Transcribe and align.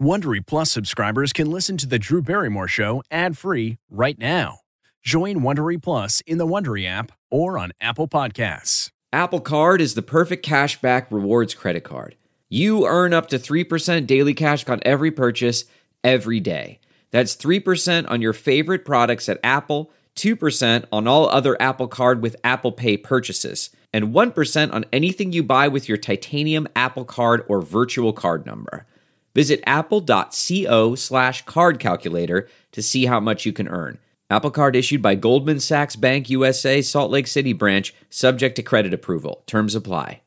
Wondery 0.00 0.40
Plus 0.44 0.72
subscribers 0.72 1.30
can 1.30 1.50
listen 1.50 1.76
to 1.76 1.86
the 1.86 1.98
Drew 1.98 2.22
Barrymore 2.22 2.68
Show 2.68 3.02
ad-free 3.10 3.76
right 3.90 4.18
now. 4.18 4.60
Join 5.02 5.40
Wondery 5.40 5.80
Plus 5.80 6.22
in 6.22 6.38
the 6.38 6.46
Wondery 6.46 6.86
app 6.88 7.12
or 7.30 7.58
on 7.58 7.72
Apple 7.82 8.08
Podcasts. 8.08 8.90
Apple 9.12 9.40
Card 9.40 9.78
is 9.78 9.92
the 9.92 10.00
perfect 10.00 10.42
cashback 10.42 11.08
rewards 11.10 11.52
credit 11.52 11.84
card. 11.84 12.16
You 12.48 12.86
earn 12.86 13.12
up 13.12 13.28
to 13.28 13.38
3% 13.38 14.06
daily 14.06 14.32
cash 14.32 14.66
on 14.70 14.80
every 14.86 15.10
purchase 15.10 15.66
every 16.02 16.40
day. 16.40 16.80
That's 17.10 17.36
3% 17.36 18.10
on 18.10 18.22
your 18.22 18.32
favorite 18.32 18.86
products 18.86 19.28
at 19.28 19.38
Apple, 19.44 19.92
2% 20.16 20.86
on 20.90 21.06
all 21.06 21.28
other 21.28 21.60
Apple 21.60 21.88
Card 21.88 22.22
with 22.22 22.36
Apple 22.42 22.72
Pay 22.72 22.96
purchases, 22.96 23.68
and 23.92 24.14
1% 24.14 24.72
on 24.72 24.86
anything 24.94 25.34
you 25.34 25.42
buy 25.42 25.68
with 25.68 25.90
your 25.90 25.98
titanium 25.98 26.66
Apple 26.74 27.04
Card 27.04 27.44
or 27.48 27.60
virtual 27.60 28.14
card 28.14 28.46
number. 28.46 28.86
Visit 29.34 29.62
apple.co 29.66 30.94
slash 30.94 31.44
card 31.44 31.78
calculator 31.78 32.48
to 32.72 32.82
see 32.82 33.06
how 33.06 33.20
much 33.20 33.46
you 33.46 33.52
can 33.52 33.68
earn. 33.68 33.98
Apple 34.28 34.50
Card 34.50 34.76
issued 34.76 35.02
by 35.02 35.16
Goldman 35.16 35.58
Sachs 35.58 35.96
Bank 35.96 36.30
USA, 36.30 36.80
Salt 36.82 37.10
Lake 37.10 37.26
City 37.26 37.52
branch, 37.52 37.92
subject 38.10 38.56
to 38.56 38.62
credit 38.62 38.94
approval. 38.94 39.42
Terms 39.46 39.74
apply. 39.74 40.20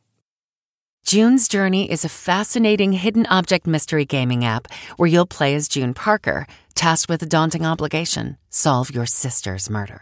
June's 1.05 1.47
Journey 1.47 1.91
is 1.91 2.05
a 2.05 2.09
fascinating 2.09 2.93
hidden 2.93 3.25
object 3.27 3.67
mystery 3.67 4.05
gaming 4.05 4.45
app 4.45 4.71
where 4.97 5.07
you'll 5.07 5.25
play 5.25 5.53
as 5.53 5.67
June 5.67 5.93
Parker, 5.93 6.47
tasked 6.75 7.09
with 7.09 7.21
a 7.21 7.25
daunting 7.25 7.65
obligation 7.65 8.37
solve 8.49 8.93
your 8.93 9.05
sister's 9.05 9.69
murder. 9.69 10.01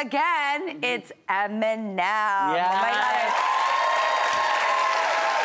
Again. 0.00 0.78
It's 0.82 1.12
Eminem. 1.28 1.98
Oh 1.98 2.80
my 2.80 2.92
God. 2.94 3.32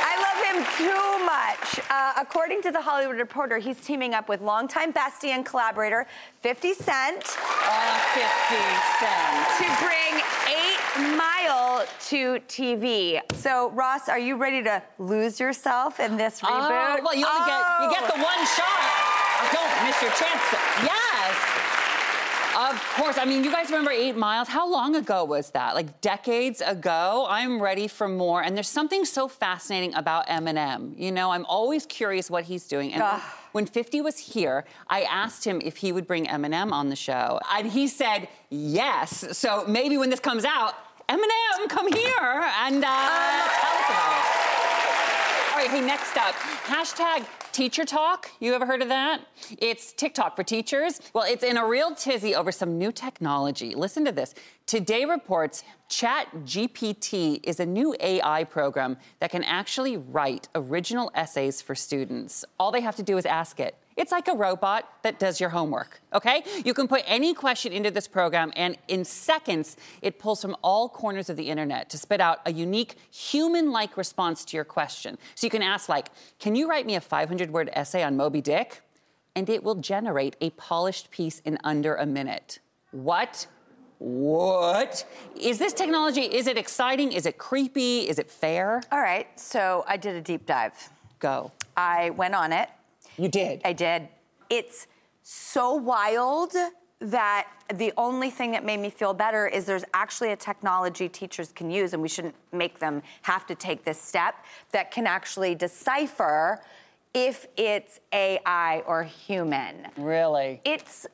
I 0.06 0.16
love 0.22 0.40
him 0.46 0.58
too 0.78 1.26
much. 1.26 1.80
Uh, 1.90 2.14
according 2.22 2.62
to 2.64 2.72
the 2.72 2.82
Hollywood 2.82 3.18
Reporter, 3.18 3.58
he's 3.58 3.80
teaming 3.80 4.14
up 4.14 4.30
with 4.30 4.42
longtime 4.42 4.94
bestie 4.94 5.30
and 5.30 5.46
collaborator 5.46 6.06
50 6.42 6.74
Cent 6.74 7.24
Uh, 7.66 8.00
50 8.14 8.56
cents. 9.00 9.58
to 9.58 9.66
bring 9.84 10.22
8 10.48 11.18
Mile 11.18 11.86
to 12.10 12.40
TV. 12.48 13.20
So, 13.34 13.72
Ross, 13.72 14.08
are 14.10 14.20
you 14.20 14.36
ready 14.38 14.62
to 14.64 14.82
lose 15.00 15.40
yourself 15.40 16.00
in 16.00 16.18
this 16.18 16.42
reboot? 16.42 16.50
Oh, 16.52 17.00
well, 17.04 17.16
you 17.16 17.26
only 17.26 17.46
get 17.50 17.82
you 17.82 17.90
get 17.90 18.04
the 18.08 18.20
Oh. 18.20 18.24
one 18.24 18.46
shot. 18.46 19.52
Don't 19.52 19.84
miss 19.88 20.02
your 20.02 20.12
chance. 20.12 20.42
Yes. 20.84 21.36
Of 22.56 22.80
course. 22.96 23.18
I 23.18 23.26
mean, 23.26 23.44
you 23.44 23.52
guys 23.52 23.70
remember 23.70 23.90
Eight 23.90 24.16
Miles? 24.16 24.48
How 24.48 24.70
long 24.70 24.96
ago 24.96 25.24
was 25.24 25.50
that? 25.52 25.74
Like 25.74 26.02
decades 26.02 26.62
ago? 26.62 27.26
I'm 27.28 27.60
ready 27.60 27.88
for 27.88 28.08
more. 28.08 28.44
And 28.44 28.56
there's 28.56 28.68
something 28.68 29.06
so 29.06 29.28
fascinating 29.28 29.96
about 29.96 30.28
Eminem. 30.28 30.98
You 31.00 31.12
know, 31.12 31.32
I'm 31.32 31.46
always 31.46 31.88
curious 31.88 32.30
what 32.30 32.44
he's 32.44 32.68
doing. 32.68 32.94
And 32.94 33.02
Ugh. 33.02 33.22
when 33.54 33.66
50 33.66 34.02
was 34.02 34.20
here, 34.20 34.66
I 34.88 35.02
asked 35.02 35.46
him 35.46 35.62
if 35.66 35.78
he 35.78 35.92
would 35.92 36.06
bring 36.06 36.28
Eminem 36.28 36.72
on 36.72 36.90
the 36.90 36.96
show. 36.96 37.40
And 37.52 37.72
he 37.72 37.88
said 37.88 38.28
yes. 38.52 39.26
So 39.36 39.66
maybe 39.68 39.98
when 39.98 40.12
this 40.12 40.20
comes 40.20 40.46
out, 40.46 40.76
Eminem, 41.10 41.68
come 41.70 41.92
here 41.92 42.12
and 42.22 42.84
uh, 42.84 42.88
tell 42.88 43.76
us 43.78 43.90
about 43.90 44.20
it. 44.20 44.44
All 45.54 45.60
right, 45.60 45.70
hey, 45.72 45.82
next 45.82 46.18
up, 46.18 46.36
hashtag 46.66 47.26
teacher 47.54 47.86
talk. 47.86 48.32
You 48.40 48.54
ever 48.54 48.66
heard 48.66 48.82
of 48.82 48.90
that? 48.90 49.22
It's 49.60 49.94
TikTok 49.94 50.36
for 50.36 50.44
teachers. 50.44 51.00
Well, 51.14 51.24
it's 51.28 51.44
in 51.44 51.56
a 51.56 51.66
real 51.66 51.94
tizzy 51.94 52.34
over 52.36 52.52
some 52.52 52.78
new 52.80 52.92
technology. 52.92 53.76
Listen 53.76 54.04
to 54.06 54.12
this. 54.12 54.34
Today 54.66 55.06
reports 55.06 55.64
Chat 55.88 56.28
GPT 56.46 57.40
is 57.44 57.60
a 57.60 57.66
new 57.66 57.96
AI 58.00 58.44
program 58.46 58.98
that 59.20 59.30
can 59.30 59.44
actually 59.44 59.98
write 59.98 60.50
original 60.56 61.12
essays 61.14 61.62
for 61.62 61.76
students. 61.76 62.44
All 62.60 62.72
they 62.72 62.82
have 62.82 62.96
to 62.96 63.04
do 63.04 63.18
is 63.18 63.26
ask 63.26 63.60
it. 63.60 63.76
It's 63.96 64.12
like 64.12 64.28
a 64.28 64.34
robot 64.34 64.90
that 65.04 65.20
does 65.20 65.40
your 65.40 65.50
homework, 65.50 66.02
okay? 66.14 66.44
You 66.66 66.74
can 66.74 66.88
put 66.88 67.04
any 67.06 67.34
question 67.34 67.72
into 67.72 67.92
this 67.92 68.08
program, 68.08 68.52
and 68.56 68.78
in 68.88 69.06
seconds, 69.06 69.78
it 70.02 70.20
pulls 70.20 70.42
from 70.42 70.56
all 70.64 70.90
corners 70.90 71.30
of 71.30 71.38
the 71.38 71.50
internet 71.50 71.90
to 71.92 71.98
spit 71.98 72.22
out 72.22 72.40
a 72.46 72.54
unique 72.54 72.96
human 73.12 73.72
like 73.72 73.98
response 73.98 74.44
to 74.46 74.58
your 74.58 74.66
question. 74.66 75.18
So 75.36 75.46
you 75.46 75.52
can 75.52 75.62
ask, 75.62 75.90
like, 75.90 76.08
can 76.40 76.56
you 76.56 76.70
write 76.70 76.86
me 76.86 76.96
a 76.96 77.02
500 77.02 77.52
word 77.52 77.70
essay 77.74 78.04
on 78.04 78.18
Moby 78.18 78.42
Dick? 78.42 78.82
And 79.36 79.50
it 79.50 79.64
will 79.64 79.76
generate 79.76 80.36
a 80.42 80.52
polished 80.52 81.10
piece 81.10 81.40
in 81.40 81.58
under 81.64 81.96
a 81.96 82.06
minute. 82.06 82.60
What? 82.92 83.48
What? 83.98 85.06
Is 85.40 85.58
this 85.60 85.74
technology, 85.74 86.22
is 86.22 86.48
it 86.48 86.58
exciting? 86.58 87.12
Is 87.12 87.26
it 87.26 87.38
creepy? 87.38 88.02
Is 88.02 88.20
it 88.20 88.30
fair? 88.30 88.82
All 88.92 89.02
right, 89.02 89.28
so 89.40 89.86
I 89.88 89.98
did 89.98 90.16
a 90.16 90.22
deep 90.22 90.46
dive. 90.46 90.74
Go. 91.20 91.52
I 91.78 92.10
went 92.12 92.36
on 92.36 92.52
it. 92.52 92.70
You 93.18 93.28
did. 93.30 93.62
I 93.66 93.74
did. 93.74 94.08
It's 94.50 94.88
so 95.24 95.74
wild 95.74 96.54
that 97.00 97.48
the 97.74 97.92
only 97.98 98.30
thing 98.30 98.52
that 98.52 98.64
made 98.64 98.80
me 98.80 98.90
feel 98.90 99.14
better 99.14 99.48
is 99.48 99.66
there's 99.66 99.84
actually 99.94 100.32
a 100.32 100.36
technology 100.36 101.10
teachers 101.10 101.52
can 101.52 101.70
use, 101.70 101.94
and 101.94 102.02
we 102.02 102.08
shouldn't 102.08 102.36
make 102.52 102.80
them 102.80 103.02
have 103.24 103.46
to 103.48 103.56
take 103.56 103.84
this 103.84 104.02
step, 104.02 104.36
that 104.72 104.90
can 104.92 105.06
actually 105.06 105.54
decipher 105.56 106.62
if 107.14 107.46
it's 107.58 108.00
AI 108.14 108.84
or 108.88 109.04
human. 109.04 109.88
Really? 109.98 110.62
It's, 110.66 111.06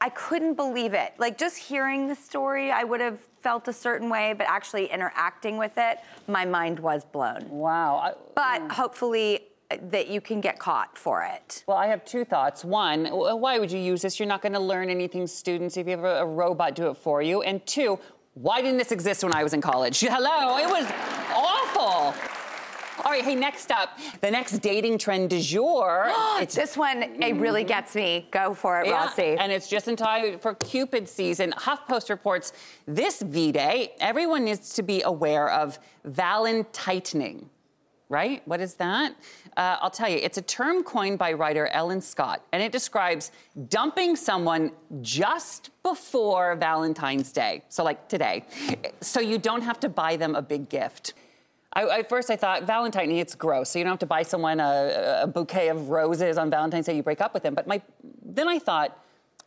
I 0.00 0.08
couldn't 0.10 0.54
believe 0.54 0.92
it. 0.92 1.14
Like 1.18 1.38
just 1.38 1.56
hearing 1.56 2.08
the 2.08 2.14
story, 2.16 2.70
I 2.72 2.82
would 2.84 3.00
have 3.00 3.20
felt 3.40 3.68
a 3.68 3.72
certain 3.72 4.10
way, 4.10 4.34
but 4.36 4.46
actually 4.48 4.86
interacting 4.86 5.56
with 5.56 5.72
it, 5.76 5.98
my 6.26 6.44
mind 6.44 6.80
was 6.80 7.04
blown. 7.04 7.48
Wow. 7.48 7.96
I- 7.96 8.14
But 8.34 8.72
hopefully, 8.72 9.47
that 9.70 10.08
you 10.08 10.20
can 10.20 10.40
get 10.40 10.58
caught 10.58 10.96
for 10.96 11.22
it. 11.22 11.64
Well, 11.66 11.76
I 11.76 11.86
have 11.88 12.04
two 12.04 12.24
thoughts. 12.24 12.64
One, 12.64 13.06
why 13.06 13.58
would 13.58 13.70
you 13.70 13.78
use 13.78 14.02
this? 14.02 14.18
You're 14.18 14.28
not 14.28 14.40
going 14.40 14.54
to 14.54 14.60
learn 14.60 14.88
anything, 14.88 15.26
students, 15.26 15.76
if 15.76 15.86
you 15.86 15.92
have 15.92 16.04
a, 16.04 16.22
a 16.22 16.26
robot 16.26 16.74
do 16.74 16.88
it 16.88 16.96
for 16.96 17.20
you. 17.20 17.42
And 17.42 17.64
two, 17.66 17.98
why 18.34 18.62
didn't 18.62 18.78
this 18.78 18.92
exist 18.92 19.22
when 19.22 19.34
I 19.34 19.42
was 19.42 19.52
in 19.52 19.60
college? 19.60 20.00
Hello, 20.08 20.56
it 20.58 20.66
was 20.66 20.90
awful. 21.34 22.14
All 23.04 23.12
right, 23.12 23.22
hey, 23.22 23.36
next 23.36 23.70
up, 23.70 23.96
the 24.22 24.30
next 24.30 24.58
dating 24.58 24.98
trend 24.98 25.30
du 25.30 25.40
jour. 25.40 26.06
it's 26.40 26.54
This 26.54 26.76
one, 26.76 27.02
it 27.02 27.36
really 27.36 27.60
mm-hmm. 27.60 27.68
gets 27.68 27.94
me. 27.94 28.26
Go 28.30 28.54
for 28.54 28.80
it, 28.80 28.86
Yeah, 28.86 29.04
Rossi. 29.04 29.36
And 29.38 29.52
it's 29.52 29.68
just 29.68 29.86
in 29.86 29.96
time 29.96 30.38
for 30.38 30.54
Cupid 30.54 31.08
season. 31.08 31.52
HuffPost 31.52 32.10
reports 32.10 32.52
this 32.86 33.22
V 33.22 33.52
Day, 33.52 33.92
everyone 34.00 34.44
needs 34.44 34.72
to 34.74 34.82
be 34.82 35.02
aware 35.02 35.48
of 35.48 35.78
Valentightening. 36.08 37.44
Right? 38.10 38.40
What 38.46 38.60
is 38.60 38.74
that? 38.74 39.14
Uh, 39.54 39.76
I'll 39.82 39.90
tell 39.90 40.08
you, 40.08 40.16
it's 40.16 40.38
a 40.38 40.42
term 40.42 40.82
coined 40.82 41.18
by 41.18 41.34
writer 41.34 41.66
Ellen 41.66 42.00
Scott, 42.00 42.42
and 42.52 42.62
it 42.62 42.72
describes 42.72 43.32
dumping 43.68 44.16
someone 44.16 44.72
just 45.02 45.70
before 45.82 46.56
Valentine's 46.56 47.32
Day, 47.32 47.64
so 47.68 47.84
like 47.84 48.08
today, 48.08 48.46
so 49.02 49.20
you 49.20 49.36
don't 49.36 49.60
have 49.60 49.78
to 49.80 49.90
buy 49.90 50.16
them 50.16 50.34
a 50.34 50.40
big 50.40 50.70
gift. 50.70 51.12
I, 51.72 51.98
at 51.98 52.08
first, 52.08 52.30
I 52.30 52.36
thought 52.36 52.64
Valentine, 52.64 53.10
it's 53.10 53.34
gross. 53.34 53.70
So 53.70 53.78
you 53.78 53.84
don't 53.84 53.92
have 53.92 53.98
to 54.00 54.06
buy 54.06 54.22
someone 54.22 54.58
a, 54.58 55.20
a 55.24 55.26
bouquet 55.26 55.68
of 55.68 55.90
roses 55.90 56.38
on 56.38 56.50
Valentine's 56.50 56.86
Day. 56.86 56.96
You 56.96 57.02
break 57.02 57.20
up 57.20 57.34
with 57.34 57.42
them. 57.42 57.54
But 57.54 57.66
my, 57.66 57.82
then 58.24 58.48
I 58.48 58.58
thought, 58.58 58.98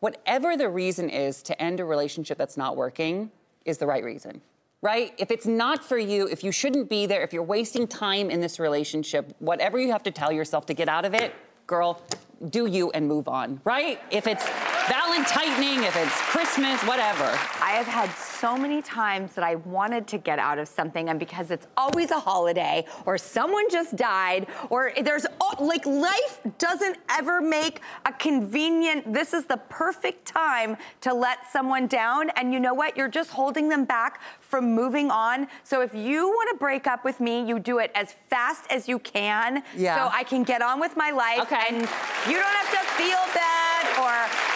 whatever 0.01 0.55
the 0.55 0.69
reason 0.69 1.09
is 1.09 1.41
to 1.43 1.59
end 1.61 1.79
a 1.79 1.85
relationship 1.85 2.37
that's 2.37 2.57
not 2.57 2.75
working, 2.77 3.31
is 3.65 3.79
the 3.79 3.87
right 3.87 4.03
reason. 4.03 4.41
Right? 4.81 5.13
If 5.17 5.31
it's 5.31 5.45
not 5.45 5.83
for 5.83 5.97
you, 5.97 6.27
if 6.27 6.43
you 6.43 6.51
shouldn't 6.51 6.89
be 6.89 7.05
there, 7.05 7.21
if 7.23 7.33
you're 7.33 7.43
wasting 7.43 7.87
time 7.87 8.29
in 8.29 8.41
this 8.41 8.59
relationship, 8.59 9.35
whatever 9.39 9.79
you 9.79 9.91
have 9.91 10.03
to 10.03 10.11
tell 10.11 10.31
yourself 10.31 10.65
to 10.67 10.73
get 10.73 10.89
out 10.89 11.05
of 11.05 11.13
it, 11.13 11.33
girl, 11.67 12.01
do 12.49 12.65
you 12.65 12.89
and 12.91 13.07
move 13.07 13.27
on, 13.27 13.61
right? 13.63 14.01
If 14.09 14.25
it's 14.25 14.43
Valentining, 14.89 15.83
if 15.83 15.95
it's 15.95 16.21
Christmas, 16.21 16.81
whatever. 16.83 17.25
I 17.61 17.71
have 17.71 17.85
had 17.85 18.09
so 18.11 18.57
many 18.57 18.81
times 18.81 19.33
that 19.35 19.43
I 19.43 19.55
wanted 19.55 20.07
to 20.07 20.17
get 20.17 20.39
out 20.39 20.57
of 20.57 20.67
something, 20.67 21.09
and 21.09 21.19
because 21.19 21.51
it's 21.51 21.67
always 21.77 22.11
a 22.11 22.19
holiday, 22.19 22.85
or 23.05 23.17
someone 23.17 23.69
just 23.69 23.95
died, 23.95 24.47
or 24.69 24.91
there's 25.03 25.25
like 25.59 25.85
life 25.85 26.39
doesn't 26.57 26.97
ever 27.09 27.41
make 27.41 27.81
a 28.05 28.13
convenient, 28.13 29.13
this 29.13 29.33
is 29.33 29.45
the 29.45 29.57
perfect 29.69 30.25
time 30.25 30.75
to 31.01 31.13
let 31.13 31.51
someone 31.51 31.87
down. 31.87 32.31
And 32.31 32.51
you 32.51 32.59
know 32.59 32.73
what? 32.73 32.97
You're 32.97 33.07
just 33.07 33.29
holding 33.29 33.69
them 33.69 33.85
back 33.85 34.21
from 34.39 34.73
moving 34.73 35.11
on. 35.11 35.47
So 35.63 35.81
if 35.81 35.93
you 35.93 36.27
want 36.27 36.49
to 36.51 36.57
break 36.57 36.87
up 36.87 37.05
with 37.05 37.19
me, 37.19 37.45
you 37.45 37.59
do 37.59 37.77
it 37.79 37.91
as 37.93 38.13
fast 38.29 38.65
as 38.71 38.89
you 38.89 38.97
can. 38.99 39.63
Yeah. 39.77 39.95
So 39.95 40.15
I 40.15 40.23
can 40.23 40.43
get 40.43 40.61
on 40.61 40.79
with 40.79 40.97
my 40.97 41.11
life. 41.11 41.41
Okay. 41.41 41.65
And 41.69 41.77
you 41.77 42.37
don't 42.37 42.55
have 42.55 42.71
to 42.71 42.83
feel 42.97 43.19
bad 43.33 43.85
or 43.99 44.50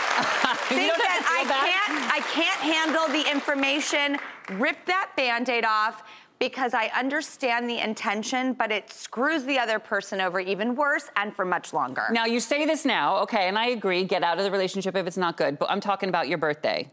think 0.70 0.94
that 0.98 1.26
I 1.30 1.44
bad? 1.48 1.66
can't 1.66 2.14
I 2.14 2.20
can't 2.32 2.62
handle 2.62 3.08
the 3.08 3.30
information. 3.32 4.18
Rip 4.60 4.78
that 4.86 5.12
band-aid 5.16 5.66
off 5.66 6.04
because 6.40 6.74
I 6.74 6.88
understand 6.88 7.70
the 7.70 7.80
intention, 7.80 8.54
but 8.54 8.72
it 8.72 8.92
screws 8.92 9.46
the 9.46 9.58
other 9.58 9.80
person 9.80 10.20
over 10.20 10.40
even 10.40 10.76
worse 10.76 11.10
and 11.16 11.34
for 11.36 11.46
much 11.46 11.74
longer. 11.74 12.08
Now, 12.12 12.26
you 12.26 12.40
say 12.40 12.66
this 12.66 12.84
now, 12.86 13.18
okay, 13.20 13.48
and 13.48 13.58
I 13.58 13.68
agree, 13.68 14.04
get 14.04 14.22
out 14.22 14.38
of 14.38 14.44
the 14.44 14.52
relationship 14.52 14.96
if 14.96 15.08
it's 15.08 15.18
not 15.18 15.38
good, 15.38 15.58
but 15.58 15.70
I'm 15.72 15.80
talking 15.80 16.10
about 16.10 16.28
your 16.28 16.38
birthday. 16.38 16.92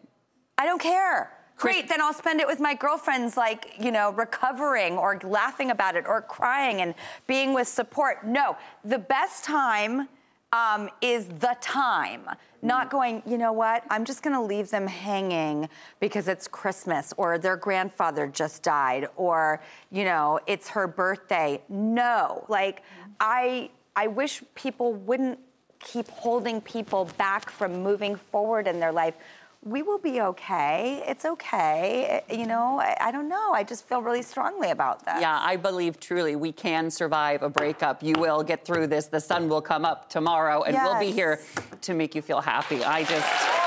I 0.59 0.65
don't 0.65 0.81
care. 0.81 1.33
Chris- 1.57 1.75
Great, 1.75 1.89
then 1.89 2.01
I'll 2.01 2.15
spend 2.15 2.41
it 2.41 2.47
with 2.47 2.61
my 2.61 2.75
girlfriends, 2.75 3.37
like, 3.37 3.75
you 3.81 3.91
know, 3.91 4.13
recovering 4.13 4.97
or 4.97 5.19
laughing 5.25 5.71
about 5.71 5.97
it 5.97 6.05
or 6.07 6.23
crying 6.23 6.81
and 6.81 6.95
being 7.27 7.53
with 7.53 7.69
support. 7.69 8.25
No, 8.25 8.57
the 8.85 8.99
best 8.99 9.45
time 9.45 10.09
um, 10.53 10.91
is 11.01 11.27
the 11.27 11.57
time, 11.61 12.29
not 12.61 12.91
going, 12.91 13.23
you 13.27 13.39
know 13.39 13.53
what, 13.53 13.85
I'm 13.91 14.05
just 14.05 14.23
gonna 14.23 14.43
leave 14.43 14.71
them 14.71 14.87
hanging 14.87 15.69
because 15.99 16.29
it's 16.29 16.47
Christmas 16.47 17.13
or 17.17 17.39
their 17.39 17.57
grandfather 17.57 18.27
just 18.27 18.63
died 18.63 19.09
or, 19.17 19.63
you 19.91 20.05
know, 20.05 20.39
it's 20.47 20.69
her 20.69 20.87
birthday. 20.87 21.61
No, 21.69 22.45
like, 22.49 22.83
I, 23.19 23.71
I 23.97 24.07
wish 24.09 24.43
people 24.55 24.93
wouldn't 24.93 25.39
keep 25.81 26.09
holding 26.09 26.61
people 26.61 27.09
back 27.19 27.51
from 27.51 27.83
moving 27.83 28.15
forward 28.15 28.67
in 28.69 28.79
their 28.79 28.93
life. 28.93 29.17
We 29.65 29.83
will 29.83 29.99
be 29.99 30.21
okay. 30.21 31.05
It's 31.07 31.25
okay. 31.25 32.23
Eh, 32.29 32.37
you 32.37 32.47
know, 32.47 32.81
I, 32.81 32.97
I 33.01 33.11
don't 33.13 33.29
know. 33.29 33.53
I 33.53 33.63
just 33.63 33.87
feel 33.87 34.03
really 34.03 34.23
strongly 34.23 34.71
about 34.71 35.05
that. 35.05 35.21
Yeah, 35.21 35.39
I 35.41 35.55
believe 35.55 36.01
truly 36.01 36.35
we 36.35 36.51
can 36.51 36.91
survive 36.91 37.43
a 37.43 37.49
breakup. 37.49 38.03
You 38.03 38.15
will 38.19 38.43
get 38.43 38.65
through 38.65 38.89
this. 38.89 39.07
The 39.07 39.21
sun 39.21 39.49
will 39.49 39.63
come 39.63 39.85
up 39.85 40.09
tomorrow, 40.09 40.65
and 40.65 40.75
we'll 40.75 40.99
be 40.99 41.13
here 41.13 41.41
to 41.81 41.95
make 41.95 42.17
you 42.17 42.23
feel 42.23 42.41
happy. 42.41 42.83
I 42.83 43.05
just. 43.05 43.62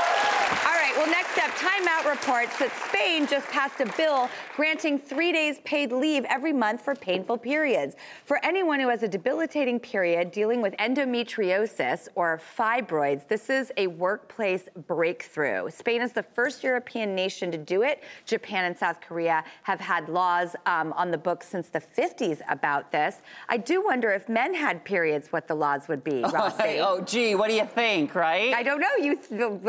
All 1.57 1.69
right, 1.69 1.79
well, 1.83 1.85
next 1.85 1.85
up, 1.85 1.85
Time 1.85 1.87
Out 1.87 2.05
reports 2.09 2.59
that 2.59 2.71
Spain 2.89 3.27
just 3.27 3.47
passed 3.47 3.79
a 3.81 3.85
bill 3.97 4.29
granting 4.55 4.97
three 4.99 5.31
days 5.31 5.59
paid 5.65 5.91
leave 5.91 6.25
every 6.25 6.53
month 6.53 6.81
for 6.81 6.95
painful 6.95 7.37
periods. 7.37 7.95
For 8.25 8.43
anyone 8.43 8.79
who 8.79 8.89
has 8.89 9.03
a 9.03 9.07
debilitating 9.07 9.79
period 9.79 10.31
dealing 10.31 10.61
with 10.61 10.73
endometriosis 10.77 12.07
or 12.15 12.41
fibroids, 12.57 13.27
this 13.27 13.49
is 13.49 13.71
a 13.77 13.87
workplace 13.87 14.67
breakthrough. 14.87 15.69
Spain 15.69 16.01
is 16.01 16.13
the 16.13 16.23
first 16.23 16.63
European 16.63 17.15
nation 17.15 17.51
to 17.51 17.57
do 17.57 17.83
it. 17.83 18.03
Japan 18.25 18.65
and 18.65 18.77
South 18.77 19.01
Korea 19.01 19.43
have 19.63 19.79
had 19.79 20.09
laws 20.09 20.55
um, 20.65 20.93
on 20.93 21.11
the 21.11 21.17
books 21.17 21.47
since 21.47 21.69
the 21.69 21.79
50s 21.81 22.41
about 22.49 22.91
this. 22.91 23.21
I 23.49 23.57
do 23.57 23.83
wonder 23.83 24.11
if 24.11 24.29
men 24.29 24.53
had 24.53 24.83
periods, 24.85 25.31
what 25.31 25.47
the 25.47 25.55
laws 25.55 25.87
would 25.87 26.03
be, 26.03 26.21
Rossi. 26.33 26.79
oh, 26.79 27.01
gee, 27.01 27.35
what 27.35 27.49
do 27.49 27.55
you 27.55 27.65
think, 27.65 28.15
right? 28.15 28.53
I 28.53 28.63
don't 28.63 28.79
know. 28.79 28.95
You, 28.97 29.19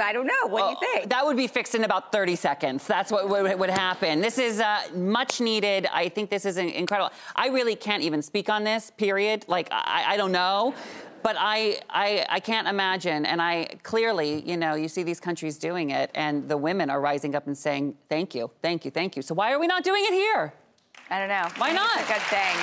I 0.03 0.13
don't 0.13 0.27
know. 0.27 0.47
What 0.47 0.63
do 0.63 0.71
you 0.71 0.77
Oh, 0.77 0.95
think? 0.99 1.11
That 1.11 1.25
would 1.25 1.37
be 1.37 1.47
fixed 1.47 1.75
in 1.77 1.85
about 1.85 2.11
30 2.11 2.35
seconds. 2.37 2.87
That's 2.87 3.13
what 3.13 3.29
would, 3.29 3.59
would 3.59 3.71
happen. 3.71 4.21
This 4.21 4.39
is 4.39 4.61
uh, 4.61 4.83
much 4.95 5.41
needed. 5.41 5.87
I 5.93 6.09
think 6.09 6.31
this 6.31 6.45
is 6.45 6.57
incredible. 6.57 7.13
I 7.37 7.49
really 7.49 7.77
can't 7.77 8.03
even 8.03 8.23
speak 8.23 8.49
on 8.49 8.65
this, 8.65 8.91
period. 8.97 9.45
Like, 9.47 9.69
I, 9.71 10.05
I 10.09 10.17
don't 10.17 10.33
know. 10.33 10.75
But 11.23 11.37
I, 11.39 11.81
I, 11.91 12.25
I 12.29 12.41
can't 12.41 12.69
imagine. 12.69 13.27
And 13.27 13.43
I 13.43 13.67
clearly, 13.83 14.49
you 14.49 14.57
know, 14.57 14.75
you 14.75 14.89
see 14.89 15.03
these 15.03 15.21
countries 15.21 15.59
doing 15.59 15.91
it, 15.91 16.11
and 16.15 16.49
the 16.49 16.57
women 16.57 16.89
are 16.89 17.01
rising 17.01 17.35
up 17.35 17.47
and 17.47 17.57
saying, 17.57 17.97
thank 18.09 18.35
you, 18.35 18.51
thank 18.63 18.85
you, 18.85 18.91
thank 18.91 19.17
you. 19.17 19.23
So 19.23 19.35
why 19.35 19.53
are 19.53 19.59
we 19.59 19.67
not 19.67 19.83
doing 19.83 20.05
it 20.07 20.13
here? 20.13 20.55
I 21.11 21.19
don't 21.19 21.29
know. 21.29 21.49
Why 21.59 21.73
not? 21.73 22.01
It's 22.01 22.11
a 22.11 22.13
good 22.15 22.23
thing. 22.23 22.57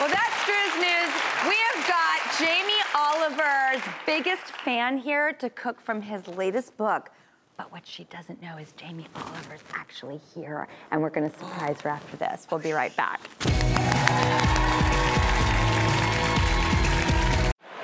Well, 0.00 0.08
that's 0.08 0.44
Drew's 0.46 0.76
news. 0.76 1.12
We 1.48 1.56
have 1.68 1.86
got 1.86 2.38
Jamie 2.38 2.82
Oliver's 2.94 3.82
biggest 4.06 4.44
fan 4.64 4.96
here 4.98 5.32
to 5.34 5.50
cook 5.50 5.80
from 5.80 6.00
his 6.02 6.26
latest 6.28 6.76
book. 6.76 7.10
But 7.58 7.72
what 7.72 7.84
she 7.84 8.04
doesn't 8.04 8.40
know 8.40 8.56
is 8.56 8.70
Jamie 8.76 9.08
Oliver's 9.16 9.64
actually 9.74 10.20
here, 10.32 10.68
and 10.92 11.02
we're 11.02 11.10
to 11.28 11.36
surprise 11.36 11.80
her 11.80 11.90
after 11.90 12.16
this. 12.16 12.46
We'll 12.48 12.60
be 12.60 12.70
right 12.70 12.96
back. 12.96 13.20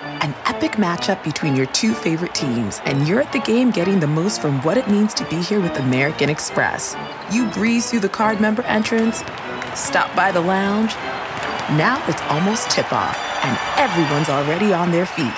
An 0.00 0.32
epic 0.46 0.72
matchup 0.72 1.24
between 1.24 1.56
your 1.56 1.66
two 1.66 1.92
favorite 1.92 2.36
teams, 2.36 2.80
and 2.84 3.08
you're 3.08 3.20
at 3.20 3.32
the 3.32 3.40
game 3.40 3.72
getting 3.72 3.98
the 3.98 4.06
most 4.06 4.40
from 4.40 4.62
what 4.62 4.78
it 4.78 4.88
means 4.88 5.12
to 5.14 5.24
be 5.28 5.42
here 5.42 5.60
with 5.60 5.76
American 5.78 6.30
Express. 6.30 6.94
You 7.32 7.50
breeze 7.50 7.90
through 7.90 8.00
the 8.00 8.08
card 8.08 8.40
member 8.40 8.62
entrance, 8.62 9.24
stop 9.74 10.14
by 10.14 10.30
the 10.30 10.40
lounge. 10.40 10.94
Now 11.76 12.00
it's 12.06 12.22
almost 12.22 12.70
tip 12.70 12.92
off, 12.92 13.18
and 13.42 13.58
everyone's 13.80 14.28
already 14.28 14.72
on 14.72 14.92
their 14.92 15.04
feet. 15.04 15.34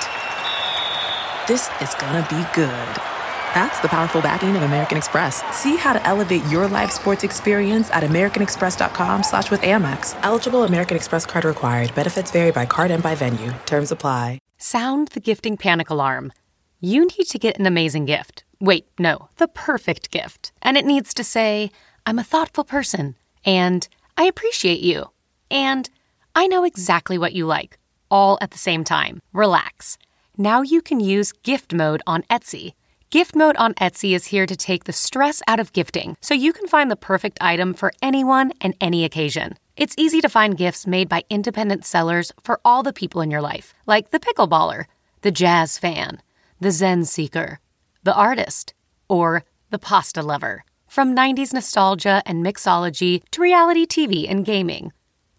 This 1.49 1.71
is 1.81 1.94
gonna 1.94 2.27
be 2.29 2.44
good. 2.55 3.15
That's 3.56 3.81
the 3.81 3.88
powerful 3.88 4.20
backing 4.20 4.55
of 4.55 4.62
American 4.64 4.99
Express. 4.99 5.43
See 5.50 5.76
how 5.76 5.94
to 5.94 6.06
elevate 6.06 6.44
your 6.44 6.69
live 6.69 6.93
sports 6.93 7.25
experience 7.25 7.91
at 7.91 8.03
americanexpress.com 8.03 9.23
slash 9.23 9.50
with 9.50 9.62
Amex. 9.62 10.14
Eligible 10.23 10.64
American 10.64 10.94
Express 10.94 11.25
card 11.25 11.47
required. 11.47 11.94
Benefits 11.94 12.31
vary 12.31 12.50
by 12.50 12.67
card 12.67 12.91
and 12.91 13.03
by 13.03 13.14
venue. 13.14 13.55
Terms 13.64 13.91
apply. 13.91 14.41
Sound 14.58 15.08
the 15.08 15.20
gifting 15.20 15.56
panic 15.56 15.88
alarm. 15.88 16.35
You 16.81 17.06
need 17.06 17.29
to 17.29 17.38
get 17.38 17.58
an 17.58 17.64
amazing 17.64 18.05
gift. 18.05 18.44
Wait, 18.61 18.88
no, 18.99 19.31
the 19.38 19.49
perfect 19.49 20.11
gift. 20.11 20.52
And 20.61 20.76
it 20.76 20.85
needs 20.85 21.14
to 21.14 21.25
say, 21.25 21.70
I'm 22.05 22.19
a 22.19 22.25
thoughtful 22.25 22.64
person, 22.64 23.17
and 23.43 23.88
I 24.19 24.25
appreciate 24.25 24.81
you, 24.81 25.12
and 25.50 25.88
I 26.35 26.47
know 26.47 26.64
exactly 26.64 27.17
what 27.17 27.32
you 27.32 27.47
like, 27.47 27.78
all 28.11 28.37
at 28.42 28.50
the 28.50 28.59
same 28.59 28.85
time. 28.85 29.23
Relax. 29.33 29.97
Now 30.37 30.61
you 30.61 30.83
can 30.83 31.00
use 31.00 31.33
gift 31.33 31.73
mode 31.73 32.02
on 32.07 32.23
Etsy. 32.25 32.75
Gift 33.10 33.36
mode 33.36 33.56
on 33.56 33.72
Etsy 33.75 34.16
is 34.16 34.26
here 34.26 34.46
to 34.46 34.56
take 34.56 34.82
the 34.82 34.92
stress 34.92 35.40
out 35.46 35.60
of 35.60 35.72
gifting 35.72 36.16
so 36.20 36.34
you 36.34 36.52
can 36.52 36.66
find 36.66 36.90
the 36.90 36.96
perfect 36.96 37.38
item 37.40 37.72
for 37.72 37.92
anyone 38.02 38.50
and 38.60 38.75
any 38.80 39.04
occasion. 39.04 39.54
It's 39.76 39.94
easy 39.96 40.20
to 40.22 40.28
find 40.28 40.56
gifts 40.56 40.88
made 40.88 41.08
by 41.08 41.22
independent 41.30 41.84
sellers 41.84 42.32
for 42.42 42.60
all 42.64 42.82
the 42.82 42.92
people 42.92 43.20
in 43.20 43.30
your 43.30 43.40
life, 43.40 43.75
like 43.86 44.10
the 44.10 44.18
pickleballer, 44.18 44.86
the 45.20 45.30
jazz 45.30 45.78
fan, 45.78 46.20
the 46.60 46.72
zen 46.72 47.04
seeker, 47.04 47.60
the 48.02 48.14
artist, 48.14 48.75
or 49.08 49.44
the 49.70 49.78
pasta 49.78 50.20
lover. 50.20 50.64
From 50.88 51.14
90s 51.14 51.52
nostalgia 51.52 52.25
and 52.26 52.44
mixology 52.44 53.22
to 53.30 53.40
reality 53.40 53.86
TV 53.86 54.28
and 54.28 54.44
gaming, 54.44 54.92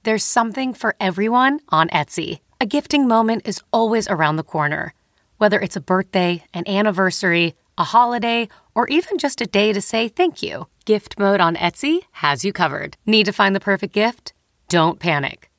there's 0.03 0.23
something 0.23 0.73
for 0.73 0.95
everyone 1.01 1.59
on 1.67 1.89
Etsy. 1.89 2.39
A 2.61 2.65
gifting 2.65 3.09
moment 3.09 3.45
is 3.45 3.61
always 3.73 4.07
around 4.07 4.37
the 4.37 4.43
corner. 4.43 4.93
Whether 5.37 5.59
it's 5.59 5.75
a 5.75 5.81
birthday, 5.81 6.43
an 6.53 6.67
anniversary, 6.67 7.55
a 7.77 7.83
holiday, 7.83 8.47
or 8.73 8.87
even 8.87 9.17
just 9.17 9.41
a 9.41 9.45
day 9.45 9.71
to 9.71 9.81
say 9.81 10.07
thank 10.07 10.41
you, 10.41 10.67
Gift 10.85 11.19
Mode 11.19 11.39
on 11.39 11.55
Etsy 11.55 11.99
has 12.13 12.43
you 12.43 12.51
covered. 12.51 12.97
Need 13.05 13.25
to 13.25 13.31
find 13.31 13.55
the 13.55 13.59
perfect 13.59 13.93
gift? 13.93 14.33
Don't 14.67 14.99
panic. 14.99 15.51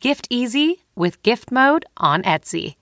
Gift 0.00 0.26
easy 0.30 0.82
with 0.96 1.22
Gift 1.22 1.52
Mode 1.52 1.84
on 1.96 2.22
Etsy. 2.24 2.74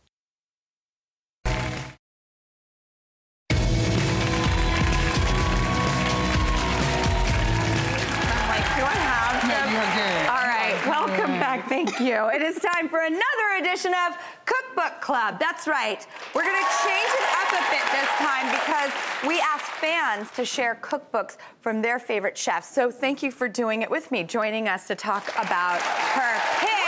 Thank 11.69 12.01
you. 12.01 12.29
It 12.33 12.41
is 12.41 12.59
time 12.61 12.89
for 12.89 13.01
another 13.01 13.59
edition 13.61 13.93
of 13.93 14.17
Cookbook 14.47 15.03
Club. 15.03 15.39
That's 15.39 15.69
right. 15.69 16.07
We're 16.35 16.45
going 16.45 16.57
to 16.57 16.71
change 16.83 17.11
it 17.13 17.29
up 17.43 17.53
a 17.53 17.63
bit 17.71 17.83
this 17.93 18.09
time 18.17 18.51
because 18.51 18.91
we 19.29 19.39
asked 19.41 19.71
fans 19.73 20.31
to 20.33 20.47
share 20.47 20.79
cookbooks 20.81 21.37
from 21.61 21.83
their 21.83 21.99
favorite 21.99 22.39
chefs. 22.39 22.69
So 22.75 22.91
thank 22.91 23.23
you 23.23 23.31
for 23.31 23.49
doing 23.49 23.83
it 23.83 23.91
with 23.91 24.11
me. 24.11 24.25
Joining 24.25 24.67
us 24.67 24.87
to 24.87 24.95
talk 24.95 25.29
about 25.37 25.83
her 25.83 26.41
pick 26.61 26.79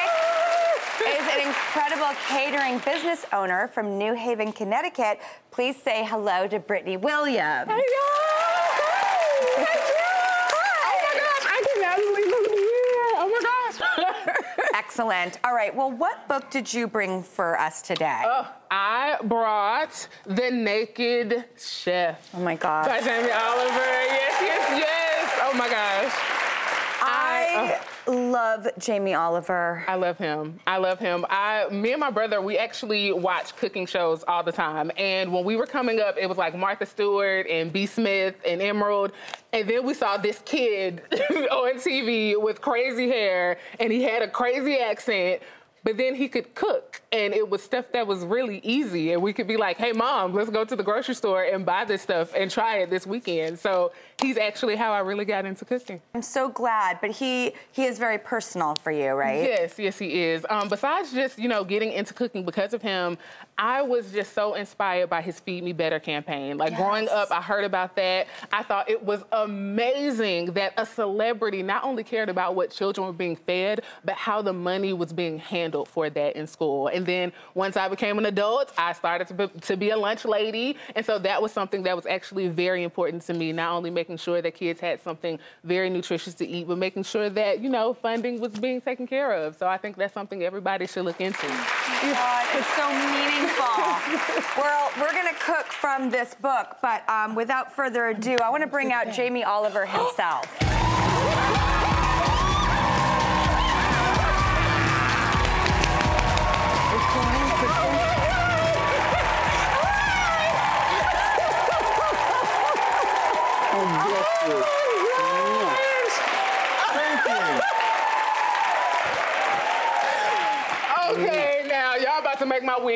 is 1.09 1.29
an 1.35 1.47
incredible 1.47 2.15
catering 2.29 2.79
business 2.79 3.27
owner 3.35 3.69
from 3.69 3.99
New 3.99 4.15
Haven, 4.15 4.51
Connecticut. 4.51 5.21
Please 5.51 5.77
say 5.77 6.07
hello 6.07 6.49
to 6.49 6.59
Brittany 6.59 6.97
Williams. 6.97 7.69
Oh 7.69 7.77
my 7.77 7.83
gosh, 11.21 11.45
I 11.47 11.63
cannot 11.75 11.97
believe 11.97 12.31
Excellent. 15.01 15.39
All 15.45 15.55
right. 15.55 15.75
Well, 15.75 15.91
what 15.91 16.29
book 16.29 16.51
did 16.51 16.75
you 16.75 16.87
bring 16.87 17.23
for 17.23 17.59
us 17.59 17.81
today? 17.81 18.21
Oh, 18.23 18.47
I 18.71 19.17
brought 19.25 20.07
The 20.27 20.51
Naked 20.51 21.47
Chef. 21.57 22.29
Oh 22.35 22.41
my 22.41 22.55
gosh. 22.55 22.87
By 22.87 23.01
Jamie 23.01 23.31
Oliver. 23.33 23.79
Yes, 23.79 24.43
yes, 24.43 24.79
yes. 24.79 25.39
Oh 25.43 25.55
my 25.57 25.71
gosh. 25.71 26.13
I 27.01 27.79
uh, 27.81 27.85
love 28.07 28.69
Jamie 28.79 29.15
Oliver. 29.15 29.85
I 29.87 29.95
love 29.95 30.19
him. 30.19 30.59
I 30.67 30.79
love 30.79 30.99
him. 30.99 31.27
I, 31.29 31.69
me 31.71 31.93
and 31.93 32.01
my 32.01 32.11
brother, 32.11 32.41
we 32.41 32.59
actually 32.59 33.13
watch 33.13 33.57
cooking 33.57 33.87
shows 33.87 34.25
all 34.27 34.43
the 34.43 34.53
time. 34.53 34.91
And 34.97 35.33
when 35.33 35.45
we 35.45 35.57
were 35.57 35.67
coming 35.67 36.01
up, 36.01 36.17
it 36.19 36.29
was 36.29 36.39
like 36.39 36.55
Martha 36.55 36.87
Stewart 36.87 37.47
and 37.49 37.73
B. 37.73 37.87
Smith 37.87 38.37
and 38.47 38.61
Emeril. 38.61 39.13
And 39.53 39.69
then 39.69 39.85
we 39.85 39.95
saw 39.95 40.17
this 40.17 40.43
kid 40.45 41.03
on 41.13 41.75
TV 41.75 42.41
with 42.41 42.61
crazy 42.61 43.09
hair, 43.09 43.59
and 43.79 43.93
he 43.93 44.03
had 44.03 44.23
a 44.23 44.29
crazy 44.29 44.77
accent. 44.77 45.43
But 45.83 45.97
then 45.97 46.15
he 46.15 46.29
could 46.29 46.55
cook, 46.55 47.00
and 47.13 47.35
it 47.35 47.49
was 47.49 47.61
stuff 47.63 47.91
that 47.93 48.07
was 48.07 48.25
really 48.25 48.61
easy. 48.63 49.13
And 49.13 49.21
we 49.21 49.33
could 49.33 49.49
be 49.49 49.57
like, 49.57 49.77
hey, 49.79 49.91
mom, 49.93 50.33
let's 50.33 50.49
go 50.51 50.65
to 50.65 50.77
the 50.77 50.83
grocery 50.83 51.15
store 51.17 51.43
and 51.43 51.67
buy 51.67 51.85
this 51.85 52.03
stuff 52.03 52.33
and 52.37 52.49
try 52.51 52.79
it 52.79 52.91
this 52.91 53.05
weekend. 53.07 53.59
So 53.59 53.91
he's 54.23 54.39
actually 54.39 54.77
how 54.77 54.93
I 54.93 55.01
really 55.01 55.25
got 55.25 55.45
into 55.45 55.65
cooking. 55.65 56.01
I'm 56.15 56.23
so 56.23 56.49
glad, 56.49 57.01
but 57.01 57.11
he 57.11 57.53
he 57.73 57.85
is 57.85 57.99
very 57.99 58.19
personal 58.19 58.77
for 58.77 58.93
you, 58.93 59.11
right? 59.11 59.43
Yes, 59.43 59.77
yes, 59.79 59.99
he 59.99 60.23
is. 60.23 60.47
Um, 60.49 60.69
besides 60.69 61.13
just 61.13 61.39
you 61.39 61.49
know 61.49 61.65
getting 61.65 61.91
into 61.93 62.15
cooking 62.15 62.45
because 62.45 62.75
of 62.75 62.83
him, 62.83 63.19
I 63.59 63.83
was 63.83 64.13
just 64.13 64.33
so 64.33 64.55
inspired 64.55 65.11
by 65.11 65.21
his 65.21 65.41
Feed 65.41 65.65
Me 65.65 65.73
Better 65.73 65.99
campaign. 65.99 66.59
Like 66.59 66.71
Yes. 66.73 66.81
growing 66.81 67.09
up, 67.09 67.33
I 67.33 67.43
heard 67.43 67.65
about 67.65 67.97
that. 67.97 68.29
I 68.53 68.63
thought 68.63 68.89
it 68.89 69.03
was 69.03 69.25
amazing 69.33 70.47
that 70.53 70.75
a 70.77 70.87
celebrity 70.87 71.63
not 71.63 71.83
only 71.85 72.05
cared 72.05 72.29
about 72.29 72.55
what 72.55 72.71
children 72.71 73.07
were 73.07 73.13
being 73.13 73.37
fed, 73.37 73.83
but 74.05 74.15
how 74.15 74.43
the 74.43 74.53
money 74.53 74.93
was 74.93 75.13
being 75.13 75.39
handled 75.39 75.89
for 75.89 76.09
that 76.09 76.37
in 76.37 76.47
school. 76.47 76.87
And 76.89 77.00
then 77.07 77.33
once 77.55 77.77
I 77.77 77.89
became 77.89 78.19
an 78.19 78.27
adult, 78.27 78.73
I 78.77 78.93
started 78.93 79.29
to 79.29 79.35
be, 79.35 79.47
to 79.61 79.77
be 79.77 79.91
a 79.91 79.97
lunch 79.97 80.25
lady, 80.25 80.77
and 80.95 81.05
so 81.05 81.19
that 81.19 81.41
was 81.41 81.53
something 81.53 81.83
that 81.85 81.97
was 81.97 82.07
actually 82.07 82.49
very 82.49 82.83
important 82.83 83.23
to 83.25 83.35
me. 83.35 83.53
Not 83.53 83.73
only 83.73 83.91
making 83.91 84.19
sure 84.19 84.43
that 84.43 84.55
kids 84.55 84.81
had 84.81 85.01
something 85.03 85.39
very 85.65 85.91
nutritious 85.91 86.35
to 86.35 86.47
eat, 86.47 86.69
but 86.69 86.79
making 86.79 87.05
sure 87.05 87.31
that 87.31 87.61
you 87.61 87.69
know 87.69 87.95
funding 87.95 88.41
was 88.41 88.53
being 88.53 88.81
taken 88.81 89.07
care 89.07 89.33
of. 89.33 89.57
So 89.57 89.67
I 89.67 89.77
think 89.77 89.97
that's 89.97 90.15
something 90.15 90.43
everybody 90.43 90.87
should 90.87 91.05
look 91.05 91.21
into. 91.21 91.47
God, 91.47 92.47
it's 92.55 92.67
so 92.75 92.89
meaningful. 93.13 93.71
well, 94.63 94.91
we're 95.01 95.13
gonna 95.13 95.37
cook 95.39 95.67
from 95.67 96.11
this 96.11 96.35
book, 96.35 96.77
but 96.83 97.09
um, 97.09 97.35
without 97.35 97.75
further 97.75 98.09
ado, 98.09 98.37
I 98.43 98.51
want 98.51 98.63
to 98.63 98.69
bring 98.69 98.93
out 98.93 99.13
Jamie 99.13 99.45
Oliver 99.45 99.87
himself. 99.87 100.47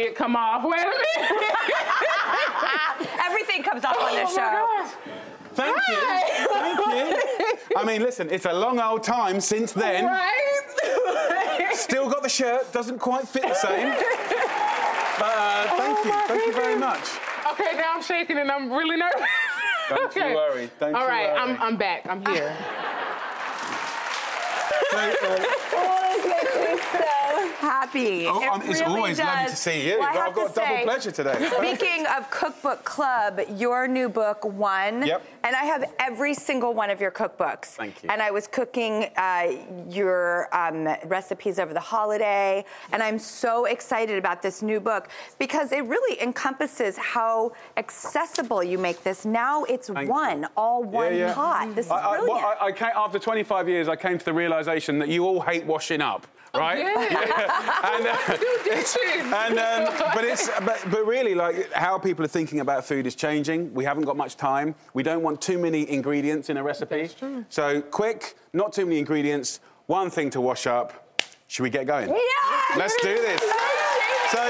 make 0.05 0.19
my 0.21 0.25
come 0.25 0.37
off. 0.37 0.65
Wait 0.65 0.81
a 0.81 0.85
minute. 0.85 1.33
Everything 3.25 3.63
comes 3.63 3.85
up 3.85 3.97
on 4.01 4.15
this 4.15 4.31
Oh 4.31 4.37
my 4.37 4.43
show. 4.43 4.67
gosh. 4.83 4.93
Thank 5.55 5.77
you. 5.89 5.97
Thank 6.53 6.79
you. 6.87 7.77
I 7.77 7.85
mean, 7.85 8.03
listen, 8.03 8.29
it's 8.31 8.45
a 8.45 8.53
long 8.53 8.81
old 8.81 9.03
time 9.05 9.41
since 9.41 9.73
then. 9.73 10.07
Right? 10.07 11.71
Still 11.75 12.09
got 12.09 12.23
the 12.23 12.29
shirt, 12.29 12.73
doesn't 12.73 12.99
quite 12.99 13.27
fit 13.29 13.43
the 13.43 13.55
same. 13.55 13.89
But 15.19 15.33
uh, 15.37 15.67
thank 15.77 15.99
Oh 15.99 16.03
you. 16.05 16.11
my 16.11 16.25
Thank 16.27 16.47
you 16.47 16.53
very 16.53 16.77
much. 16.77 17.09
okay, 17.53 17.77
now 17.77 17.95
I'm 17.95 18.03
shaking 18.03 18.39
and 18.39 18.51
I'm 18.51 18.73
really 18.73 18.97
nervous. 18.97 19.21
Don't 19.91 20.17
you 20.17 20.23
worry, 20.23 20.71
don't 20.81 20.95
All 20.95 21.03
you 21.03 21.09
right, 21.09 21.29
I'm. 21.39 21.61
I'm 21.61 21.77
back. 21.77 22.07
I'm 22.09 22.25
here. 22.25 22.57
So, 24.91 24.97
uh, 24.97 25.94
So 26.93 27.49
happy. 27.59 28.27
oh, 28.27 28.41
It 28.43 28.49
um, 28.49 28.61
it's 28.63 28.81
really 28.81 28.85
always 28.85 29.19
lovely 29.19 29.43
does. 29.45 29.51
to 29.53 29.57
see 29.57 29.89
you. 29.89 29.99
Well, 29.99 30.09
I 30.17 30.27
I've 30.27 30.35
got 30.35 30.49
to 30.55 30.61
double 30.61 30.77
say, 30.77 30.85
pleasure 30.85 31.11
today. 31.11 31.49
Speaking 31.57 32.07
of 32.17 32.31
Cookbook 32.31 32.85
Club, 32.85 33.41
your 33.57 33.89
new 33.89 34.09
book 34.09 34.45
won. 34.45 35.07
Yep. 35.07 35.23
And 35.45 35.55
I 35.55 35.65
have 35.65 35.93
every 35.99 36.33
single 36.35 36.73
one 36.73 36.89
of 36.91 37.01
your 37.01 37.11
cookbooks. 37.11 37.67
Thank 37.67 38.03
you. 38.03 38.09
And 38.11 38.23
I 38.23 38.31
was 38.31 38.47
cooking 38.47 39.11
uh, 39.17 39.53
your 39.91 40.49
um, 40.57 40.89
recipes 41.07 41.59
over 41.59 41.75
the 41.75 41.81
holiday, 41.81 42.65
and 42.93 43.03
I'm 43.03 43.19
so 43.19 43.67
excited 43.67 44.17
about 44.19 44.41
this 44.43 44.63
new 44.63 44.81
book 44.81 45.09
because 45.39 45.73
it 45.73 45.85
really 45.85 46.21
encompasses 46.23 46.97
how 46.97 47.53
accessible 47.77 48.63
you 48.63 48.79
make 48.79 49.03
this. 49.03 49.25
Now 49.27 49.65
it's 49.65 49.89
Thank 49.89 50.09
one, 50.11 50.43
you. 50.43 50.49
all 50.57 50.83
one 50.83 51.13
Yeah, 51.13 51.29
yeah. 51.29 51.35
pot. 51.35 51.75
This 51.75 51.87
is 51.87 51.93
I, 51.93 51.97
I, 52.13 52.17
brilliant. 52.19 52.45
I, 52.61 52.67
I 52.67 52.73
came, 52.73 52.91
after 52.97 53.19
25 53.19 53.69
years, 53.69 53.89
I 53.89 53.97
came 53.97 54.19
to 54.19 54.25
the 54.25 54.33
realization 54.33 54.99
that 55.01 55.09
you 55.09 55.25
all 55.27 55.41
hate 55.43 55.65
washing 55.67 56.01
up, 56.01 56.27
right? 56.55 56.79
Yeah. 56.79 56.95
and, 57.95 58.07
uh, 58.07 58.19
and 59.47 59.59
um, 59.59 60.11
but 60.15 60.25
it's 60.25 60.49
but, 60.61 60.85
but 60.91 61.07
really 61.07 61.35
like 61.35 61.73
how 61.73 61.99
people 61.99 62.25
are 62.25 62.29
thinking 62.29 62.61
about 62.61 62.85
food 62.85 63.07
is 63.07 63.15
changing. 63.15 63.73
We 63.75 63.85
haven't 63.85 64.05
got 64.05 64.17
much 64.17 64.37
time. 64.37 64.75
We 64.95 65.03
don't 65.03 65.23
want 65.23 65.41
too 65.41 65.59
many 65.59 65.89
ingredients 65.91 66.51
in 66.51 66.57
a 66.57 66.63
recipe. 66.63 67.11
So 67.49 67.81
quick, 67.81 68.37
not 68.53 68.73
too 68.73 68.87
many 68.87 68.99
ingredients. 68.99 69.61
One 69.87 70.11
thing 70.11 70.31
to 70.31 70.41
wash 70.41 70.67
up. 70.67 71.01
Should 71.47 71.63
we 71.63 71.71
get 71.71 71.87
going? 71.87 72.09
Yeah! 72.09 72.77
Let's 72.77 72.97
do 73.03 73.15
this. 73.15 73.64
So 74.35 74.41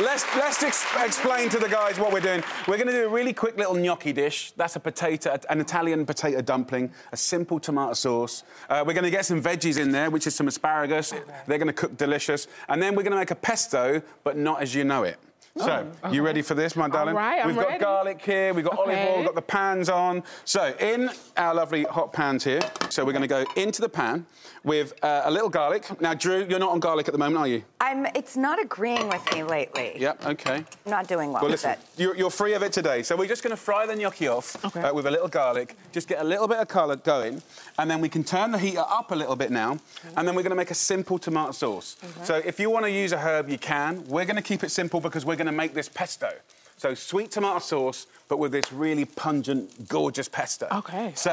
let's 0.00 0.24
let's 0.36 0.62
ex- 0.62 0.86
explain 1.04 1.50
to 1.50 1.58
the 1.58 1.68
guys 1.68 1.98
what 1.98 2.14
we're 2.14 2.20
doing. 2.20 2.42
We're 2.66 2.78
going 2.78 2.86
to 2.86 2.94
do 2.94 3.04
a 3.04 3.08
really 3.10 3.34
quick 3.34 3.58
little 3.58 3.74
gnocchi 3.74 4.14
dish. 4.14 4.52
That's 4.52 4.74
a 4.76 4.80
potato, 4.80 5.36
an 5.50 5.60
Italian 5.60 6.06
potato 6.06 6.40
dumpling, 6.40 6.90
a 7.12 7.16
simple 7.18 7.60
tomato 7.60 7.92
sauce. 7.92 8.42
Uh, 8.70 8.82
we're 8.86 8.94
going 8.94 9.04
to 9.04 9.10
get 9.10 9.26
some 9.26 9.42
veggies 9.42 9.78
in 9.78 9.92
there, 9.92 10.08
which 10.08 10.26
is 10.26 10.34
some 10.34 10.48
asparagus. 10.48 11.12
They're 11.46 11.58
going 11.58 11.66
to 11.66 11.74
cook 11.74 11.98
delicious, 11.98 12.46
and 12.70 12.80
then 12.80 12.94
we're 12.94 13.02
going 13.02 13.12
to 13.12 13.18
make 13.18 13.32
a 13.32 13.34
pesto, 13.34 14.00
but 14.24 14.38
not 14.38 14.62
as 14.62 14.74
you 14.74 14.84
know 14.84 15.02
it. 15.02 15.18
So, 15.56 15.90
you 16.12 16.22
ready 16.22 16.42
for 16.42 16.54
this, 16.54 16.76
my 16.76 16.88
darling? 16.88 17.16
right, 17.16 17.40
I'm 17.40 17.48
We've 17.48 17.56
got 17.56 17.66
ready. 17.66 17.80
garlic 17.80 18.22
here, 18.22 18.54
we've 18.54 18.64
got 18.64 18.78
olive 18.78 18.96
oil, 18.96 19.16
we've 19.16 19.26
got 19.26 19.34
the 19.34 19.42
pans 19.42 19.88
on. 19.88 20.22
So, 20.44 20.72
in 20.78 21.10
our 21.36 21.54
lovely 21.54 21.82
hot 21.82 22.12
pans 22.12 22.44
here, 22.44 22.60
so 22.88 23.04
we're 23.04 23.12
going 23.12 23.22
to 23.22 23.28
go 23.28 23.44
into 23.56 23.80
the 23.82 23.88
pan 23.88 24.24
with 24.62 24.92
uh, 25.02 25.22
a 25.24 25.30
little 25.30 25.48
garlic. 25.48 26.00
Now, 26.00 26.14
Drew, 26.14 26.46
you're 26.48 26.60
not 26.60 26.70
on 26.70 26.78
garlic 26.78 27.08
at 27.08 27.12
the 27.12 27.18
moment, 27.18 27.38
are 27.38 27.48
you? 27.48 27.64
I'm, 27.80 28.06
it's 28.14 28.36
not 28.36 28.60
agreeing 28.62 29.08
with 29.08 29.22
me 29.34 29.42
lately. 29.42 29.94
Yep, 29.98 30.26
okay. 30.26 30.56
I'm 30.56 30.90
not 30.90 31.08
doing 31.08 31.32
well, 31.32 31.42
Well, 31.42 31.50
with 31.50 31.64
listen, 31.64 31.72
it. 31.72 31.78
you're, 31.96 32.14
you're 32.16 32.30
free 32.30 32.52
of 32.54 32.62
it 32.62 32.72
today. 32.72 33.02
So 33.02 33.16
we're 33.16 33.26
just 33.26 33.42
going 33.42 33.50
to 33.50 33.56
fry 33.60 33.86
the 33.86 33.96
gnocchi 33.96 34.28
off 34.28 34.62
Okay. 34.64 34.82
uh, 34.82 34.94
with 34.94 35.06
a 35.06 35.10
little 35.10 35.28
garlic. 35.28 35.76
Just 35.90 36.06
get 36.06 36.20
a 36.20 36.24
little 36.24 36.46
bit 36.46 36.58
of 36.58 36.68
colour 36.68 36.94
going. 36.96 37.42
And 37.78 37.90
then 37.90 38.00
we 38.00 38.08
can 38.08 38.22
turn 38.22 38.52
the 38.52 38.58
heater 38.58 38.84
up 38.86 39.10
a 39.10 39.14
little 39.16 39.34
bit 39.36 39.50
now. 39.50 39.78
And 40.16 40.28
then 40.28 40.34
we're 40.36 40.42
going 40.42 40.50
to 40.50 40.56
make 40.56 40.70
a 40.70 40.74
simple 40.74 41.18
tomato 41.18 41.52
sauce. 41.52 41.96
So 42.22 42.36
if 42.36 42.60
you 42.60 42.70
want 42.70 42.84
to 42.84 42.90
use 42.90 43.12
a 43.12 43.18
herb, 43.18 43.48
you 43.48 43.58
can. 43.58 44.06
We're 44.06 44.26
going 44.26 44.36
to 44.36 44.42
keep 44.42 44.62
it 44.62 44.70
simple 44.70 45.00
because 45.00 45.24
we're 45.24 45.36
going 45.40 45.52
to 45.52 45.56
make 45.56 45.72
this 45.72 45.88
pesto. 45.88 46.30
So 46.76 46.94
sweet 46.94 47.30
tomato 47.30 47.60
sauce, 47.60 48.06
but 48.28 48.38
with 48.38 48.52
this 48.52 48.70
really 48.72 49.06
pungent, 49.06 49.88
gorgeous 49.88 50.28
pesto. 50.28 50.66
Okay. 50.70 51.12
So 51.14 51.30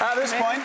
At 0.00 0.14
this 0.14 0.32
point, 0.32 0.62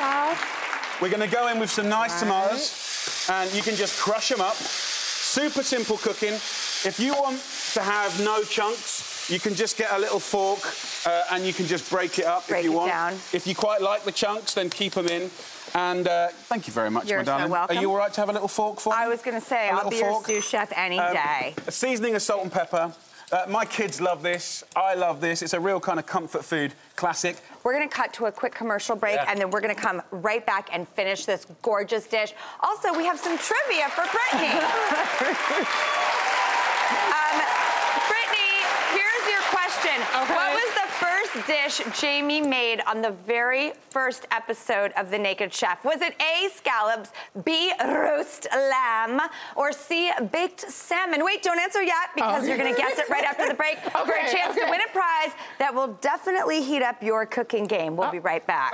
we're 1.01 1.09
going 1.09 1.27
to 1.27 1.35
go 1.35 1.47
in 1.49 1.59
with 1.59 1.71
some 1.71 1.89
nice 1.89 2.19
tomatoes, 2.19 3.27
and 3.29 3.51
you 3.53 3.63
can 3.63 3.75
just 3.75 3.99
crush 3.99 4.29
them 4.29 4.41
up. 4.41 4.55
Super 4.55 5.63
simple 5.63 5.97
cooking. 5.97 6.33
If 6.33 6.99
you 6.99 7.13
want 7.13 7.41
to 7.73 7.81
have 7.81 8.23
no 8.23 8.43
chunks, 8.43 9.27
you 9.29 9.39
can 9.39 9.55
just 9.55 9.75
get 9.75 9.91
a 9.91 9.97
little 9.97 10.19
fork 10.19 10.61
uh, 11.07 11.23
and 11.31 11.43
you 11.43 11.51
can 11.51 11.65
just 11.65 11.89
break 11.89 12.19
it 12.19 12.25
up 12.25 12.47
Break 12.47 12.59
if 12.59 12.65
you 12.65 12.73
it 12.73 12.75
want. 12.75 12.91
down. 12.91 13.13
If 13.33 13.47
you 13.47 13.55
quite 13.55 13.81
like 13.81 14.03
the 14.05 14.11
chunks, 14.11 14.53
then 14.53 14.69
keep 14.69 14.93
them 14.93 15.07
in. 15.07 15.31
And 15.75 16.07
uh, 16.07 16.29
thank 16.29 16.67
you 16.67 16.73
very 16.73 16.89
much, 16.89 17.09
You're 17.09 17.19
my 17.19 17.25
so 17.25 17.31
darling. 17.31 17.51
welcome. 17.51 17.77
Are 17.77 17.81
you 17.81 17.91
all 17.91 17.97
right 17.97 18.13
to 18.13 18.21
have 18.21 18.29
a 18.29 18.31
little 18.31 18.47
fork 18.47 18.79
for 18.79 18.91
me? 18.91 18.95
I 18.97 19.09
was 19.09 19.21
going 19.21 19.37
to 19.39 19.45
say, 19.45 19.69
I'll 19.69 19.89
be 19.89 19.97
your 19.97 20.23
sous 20.23 20.47
chef 20.47 20.71
any 20.73 20.97
Um, 20.97 21.13
day. 21.13 21.53
A 21.67 21.71
seasoning 21.71 22.15
of 22.15 22.21
salt 22.21 22.43
and 22.43 22.51
pepper. 22.51 22.93
Uh, 23.29 23.45
my 23.49 23.65
kids 23.65 23.99
love 23.99 24.23
this. 24.23 24.63
I 24.73 24.93
love 24.93 25.19
this. 25.19 25.41
It's 25.41 25.53
a 25.53 25.59
real 25.59 25.81
kind 25.81 25.99
of 25.99 26.05
comfort 26.05 26.45
food 26.45 26.73
classic. 26.95 27.35
We're 27.65 27.73
going 27.73 27.89
to 27.89 27.93
cut 27.93 28.13
to 28.13 28.27
a 28.27 28.31
quick 28.31 28.55
commercial 28.55 28.95
break, 28.95 29.15
Yeah. 29.15 29.25
and 29.27 29.37
then 29.37 29.49
we're 29.49 29.59
going 29.61 29.75
to 29.75 29.81
come 29.81 30.01
right 30.11 30.45
back 30.45 30.69
and 30.71 30.87
finish 30.87 31.25
this 31.25 31.45
gorgeous 31.61 32.07
dish. 32.07 32.33
Also, 32.61 32.93
we 32.97 33.03
have 33.05 33.19
some 33.19 33.37
trivia 33.37 33.89
for 33.89 34.05
Brittany. 34.05 34.53
um, 37.19 37.41
Brittany, 37.41 37.41
here's 37.41 37.43
your 37.51 37.64
question. 39.85 40.01
Okay. 40.21 40.33
What 40.33 40.53
was 40.53 40.73
the 40.73 41.05
first 41.05 41.47
dish 41.47 41.99
Jamie 41.99 42.41
made 42.41 42.81
on 42.87 43.01
the 43.01 43.11
very 43.11 43.73
first 43.89 44.25
episode 44.31 44.91
of 44.97 45.11
The 45.11 45.17
Naked 45.17 45.53
Chef? 45.53 45.83
Was 45.85 46.01
it 46.01 46.15
A, 46.21 46.49
scallops, 46.53 47.11
B, 47.43 47.71
roast 47.83 48.47
lamb, 48.53 49.21
or 49.55 49.71
C, 49.71 50.11
baked 50.31 50.61
salmon? 50.61 51.23
Wait, 51.23 51.43
don't 51.43 51.59
answer 51.59 51.83
yet 51.83 52.09
because 52.15 52.43
Oh. 52.43 52.47
you're 52.47 52.57
going 52.57 52.73
to 52.73 52.79
guess 52.79 52.97
it 52.97 53.09
right 53.09 53.23
after 53.23 53.47
the 53.47 53.53
break 53.53 53.77
for 53.91 53.97
a 53.97 54.01
Okay, 54.03 54.31
chance 54.31 54.55
to 54.55 54.65
win 54.69 54.81
a 54.81 54.91
prize 54.91 55.31
that 55.59 55.73
will 55.73 55.93
definitely 56.01 56.63
heat 56.63 56.81
up 56.81 57.01
your 57.03 57.25
cooking 57.25 57.65
game. 57.65 57.95
We'll 57.95 58.07
uh, 58.07 58.11
be 58.11 58.19
right 58.19 58.45
back. 58.47 58.73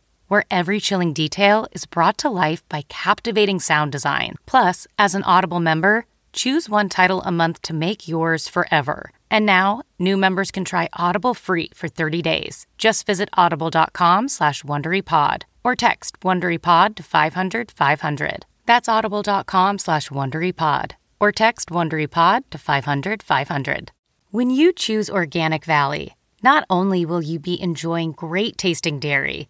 where 0.31 0.45
every 0.49 0.79
chilling 0.79 1.11
detail 1.11 1.67
is 1.73 1.85
brought 1.85 2.17
to 2.17 2.29
life 2.29 2.63
by 2.69 2.83
captivating 2.87 3.59
sound 3.59 3.91
design. 3.91 4.35
Plus, 4.45 4.87
as 4.97 5.13
an 5.13 5.23
Audible 5.23 5.59
member, 5.59 6.05
choose 6.31 6.69
one 6.69 6.87
title 6.87 7.21
a 7.23 7.31
month 7.33 7.61
to 7.61 7.73
make 7.73 8.07
yours 8.07 8.47
forever. 8.47 9.11
And 9.29 9.45
now, 9.45 9.81
new 9.99 10.15
members 10.15 10.49
can 10.49 10.63
try 10.63 10.87
Audible 10.93 11.33
free 11.33 11.69
for 11.73 11.89
30 11.89 12.21
days. 12.21 12.65
Just 12.77 13.05
visit 13.05 13.27
audible.com 13.33 14.29
slash 14.29 14.63
WonderyPod 14.63 15.43
or 15.65 15.75
text 15.75 16.21
WonderyPod 16.21 16.95
to 16.95 17.03
500 17.03 17.69
500. 17.69 18.45
That's 18.65 18.87
audible.com 18.87 19.79
slash 19.79 20.07
WonderyPod 20.07 20.91
or 21.19 21.33
text 21.33 21.67
WonderyPod 21.67 22.43
to 22.51 22.57
500 22.57 23.21
500. 23.21 23.91
When 24.29 24.49
you 24.49 24.71
choose 24.71 25.09
Organic 25.09 25.65
Valley, 25.65 26.15
not 26.41 26.65
only 26.69 27.05
will 27.05 27.21
you 27.21 27.37
be 27.37 27.61
enjoying 27.61 28.13
great 28.13 28.57
tasting 28.57 28.97
dairy, 28.97 29.49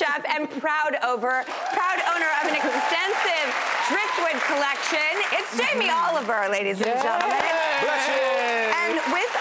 chef 0.00 0.24
and 0.32 0.48
proud 0.48 0.96
over, 1.04 1.44
proud 1.76 2.00
owner 2.16 2.30
of 2.40 2.48
an 2.48 2.56
extensive 2.56 3.48
driftwood 3.92 4.40
collection. 4.48 5.12
It's 5.36 5.52
Jamie 5.52 5.90
Oliver, 5.90 6.48
ladies 6.48 6.80
and 6.80 6.96
gentlemen. 7.04 7.36
And 7.36 8.96
with 9.12 9.39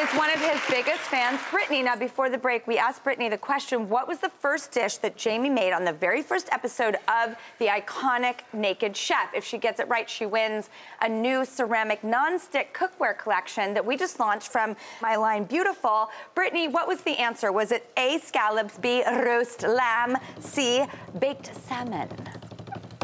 is 0.00 0.08
one 0.14 0.30
of 0.30 0.40
his 0.40 0.58
biggest 0.70 1.00
fans, 1.00 1.38
Brittany. 1.50 1.82
Now, 1.82 1.94
before 1.94 2.30
the 2.30 2.38
break, 2.38 2.66
we 2.66 2.78
asked 2.78 3.04
Brittany 3.04 3.28
the 3.28 3.36
question 3.36 3.90
what 3.90 4.08
was 4.08 4.18
the 4.18 4.30
first 4.30 4.72
dish 4.72 4.96
that 4.98 5.14
Jamie 5.14 5.50
made 5.50 5.74
on 5.74 5.84
the 5.84 5.92
very 5.92 6.22
first 6.22 6.48
episode 6.52 6.96
of 7.06 7.36
the 7.58 7.66
iconic 7.66 8.36
Naked 8.54 8.96
Chef? 8.96 9.34
If 9.34 9.44
she 9.44 9.58
gets 9.58 9.78
it 9.78 9.88
right, 9.88 10.08
she 10.08 10.24
wins 10.24 10.70
a 11.02 11.08
new 11.08 11.44
ceramic 11.44 12.02
non-stick 12.02 12.72
cookware 12.72 13.18
collection 13.18 13.74
that 13.74 13.84
we 13.84 13.98
just 13.98 14.18
launched 14.18 14.48
from 14.48 14.74
my 15.02 15.16
line 15.16 15.44
Beautiful. 15.44 16.08
Brittany, 16.34 16.66
what 16.66 16.88
was 16.88 17.02
the 17.02 17.18
answer? 17.20 17.52
Was 17.52 17.70
it 17.70 17.90
A, 17.98 18.18
scallops, 18.20 18.78
B, 18.78 19.04
roast 19.06 19.64
lamb, 19.64 20.16
C, 20.38 20.86
baked 21.18 21.54
salmon? 21.66 22.08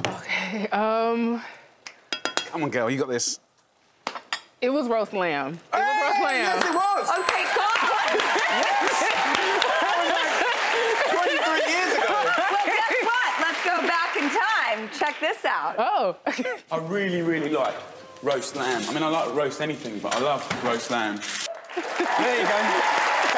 Okay. 0.06 0.66
Um, 0.68 1.42
Come 2.46 2.62
on, 2.62 2.70
girl, 2.70 2.88
you 2.88 2.98
got 2.98 3.08
this. 3.08 3.38
It 4.66 4.72
was 4.72 4.88
roast 4.88 5.12
lamb. 5.12 5.54
It 5.72 5.76
was 5.76 6.02
roast 6.02 6.22
lamb. 6.24 6.42
Yes, 6.42 6.64
it 6.64 6.74
was. 6.74 7.08
Okay, 7.22 7.44
God. 7.54 7.76
23 11.14 11.38
years 11.70 11.92
ago. 11.94 12.10
well, 12.10 12.66
guess 12.66 12.94
what? 13.06 13.30
Let's 13.46 13.62
go 13.64 13.76
back 13.86 14.16
in 14.16 14.26
time. 14.28 14.90
Check 14.98 15.20
this 15.20 15.44
out. 15.44 15.76
Oh. 15.78 16.16
I 16.72 16.78
really, 16.78 17.22
really 17.22 17.50
like 17.50 17.76
roast 18.24 18.56
lamb. 18.56 18.82
I 18.88 18.92
mean, 18.92 19.04
I 19.04 19.08
like 19.08 19.32
roast 19.36 19.60
anything, 19.60 20.00
but 20.00 20.16
I 20.16 20.18
love 20.18 20.42
roast 20.64 20.90
lamb. 20.90 21.20
There 21.76 22.40
you 22.40 22.46
go. 22.48 22.58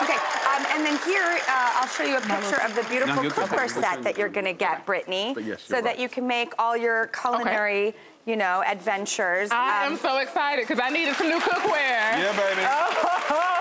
Okay, 0.04 0.14
um, 0.14 0.64
and 0.72 0.86
then 0.86 0.96
here 1.04 1.24
uh, 1.48 1.72
I'll 1.76 1.88
show 1.88 2.04
you 2.04 2.16
a 2.16 2.20
picture 2.22 2.62
of 2.62 2.74
the 2.74 2.84
beautiful 2.88 3.16
No, 3.16 3.22
you're 3.22 3.32
cookware 3.32 3.68
set 3.68 4.02
that 4.02 4.16
you're 4.16 4.28
going 4.30 4.46
to 4.46 4.52
get, 4.54 4.86
Brittany, 4.86 5.32
But 5.34 5.44
yes, 5.44 5.62
so 5.62 5.74
you're 5.74 5.82
that 5.82 5.88
right. 5.90 5.98
you 5.98 6.08
can 6.08 6.26
make 6.26 6.54
all 6.58 6.74
your 6.76 7.08
culinary, 7.08 7.94
you 8.28 8.36
know, 8.36 8.62
adventures. 8.66 9.48
I 9.50 9.86
Um, 9.86 9.92
am 9.94 9.98
so 9.98 10.18
excited 10.18 10.66
because 10.68 10.78
I 10.84 10.90
needed 10.90 11.16
some 11.16 11.28
new 11.28 11.38
cookware. 11.40 12.12
Yeah, 12.20 12.32
baby. 12.36 12.60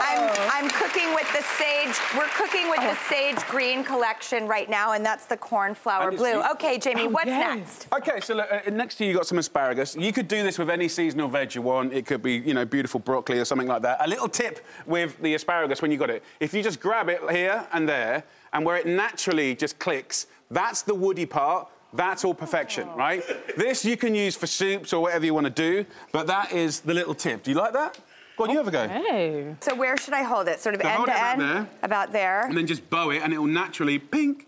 I'm, 0.10 0.30
I'm 0.66 0.70
cooking 0.70 1.14
with 1.16 1.32
the 1.32 1.42
sage. 1.58 1.96
We're 2.18 2.28
cooking 2.36 2.70
with 2.70 2.82
the 2.82 2.96
sage 3.08 3.38
green 3.48 3.82
collection 3.84 4.46
right 4.46 4.70
now, 4.70 4.92
and 4.92 5.06
that's 5.06 5.26
the 5.26 5.38
cornflower 5.38 6.12
blue. 6.12 6.28
you- 6.42 6.52
Okay, 6.52 6.78
Jamie, 6.80 7.04
Oh, 7.06 7.10
what's 7.10 7.28
yes. 7.28 7.56
next? 7.58 7.88
Okay, 7.94 8.20
so 8.20 8.36
look, 8.36 8.52
uh, 8.52 8.70
next 8.72 8.96
to 8.96 9.06
you, 9.06 9.12
you 9.12 9.16
got 9.16 9.26
some 9.28 9.38
asparagus. 9.38 9.96
You 9.96 10.12
could 10.12 10.28
do 10.28 10.44
this 10.44 10.60
with 10.60 10.70
any 10.70 10.90
seasonal 10.90 11.30
veg 11.30 11.56
you 11.56 11.62
want. 11.62 11.94
It 11.94 12.06
could 12.06 12.22
be, 12.22 12.34
you 12.34 12.54
know, 12.54 12.66
beautiful 12.66 13.00
broccoli 13.00 13.40
or 13.40 13.46
something 13.46 13.68
like 13.70 13.84
that. 13.84 14.04
A 14.04 14.08
little 14.08 14.28
tip 14.28 14.60
with 14.86 15.18
the 15.22 15.34
asparagus 15.36 15.82
when 15.82 15.92
you 15.92 15.98
got 15.98 16.10
it: 16.10 16.24
if 16.42 16.54
you 16.54 16.62
just 16.62 16.82
grab 16.82 17.08
it 17.08 17.22
here 17.32 17.66
and 17.72 17.88
there, 17.88 18.24
and 18.52 18.66
where 18.66 18.76
it 18.76 18.86
naturally 18.86 19.56
just 19.56 19.80
clicks, 19.80 20.28
that's 20.52 20.82
the 20.82 20.94
woody 20.96 21.26
part. 21.26 21.70
That's 21.94 22.24
all 22.26 22.34
perfection, 22.34 22.88
oh. 22.92 22.98
right? 22.98 23.24
This 23.56 23.84
you 23.86 23.98
can 23.98 24.14
use 24.14 24.36
for 24.36 24.48
soups 24.48 24.94
or 24.94 25.02
whatever 25.02 25.26
you 25.26 25.34
want 25.34 25.46
to 25.46 25.50
do, 25.52 25.86
but 26.12 26.28
that 26.28 26.52
is 26.52 26.82
the 26.82 26.94
little 26.94 27.16
tip. 27.16 27.44
Do 27.44 27.52
you 27.52 27.58
like 27.58 27.74
that? 27.74 27.98
Go 28.38 28.44
on, 28.44 28.50
you 28.52 28.58
have 28.58 28.68
a 28.68 28.72
go. 28.72 28.88
Hey. 28.88 29.56
So 29.62 29.74
where 29.74 29.98
should 29.98 30.14
I 30.14 30.22
hold 30.22 30.48
it? 30.48 30.60
Sort 30.60 30.76
of 30.76 30.82
So 30.82 30.88
end 30.88 30.96
hold 30.98 31.08
to 31.08 31.14
it 31.14 31.18
about 31.18 31.32
end? 31.40 31.42
there. 31.42 31.68
About 31.82 32.12
there. 32.12 32.42
And 32.46 32.56
then 32.58 32.68
just 32.68 32.88
bow 32.90 33.10
it, 33.10 33.22
and 33.24 33.34
it 33.34 33.38
will 33.40 33.48
naturally 33.48 33.98
pink. 33.98 34.46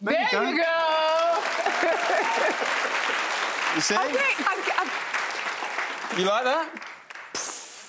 There, 0.00 0.14
There 0.30 0.44
you 0.44 0.50
you 0.50 0.56
go. 0.58 0.62
go. 0.62 1.42
You 3.74 3.80
see? 3.82 3.94
Okay, 3.94 4.34
I'm, 4.38 4.60
I'm, 4.78 6.18
You 6.18 6.24
like 6.24 6.44
that? 6.44 6.68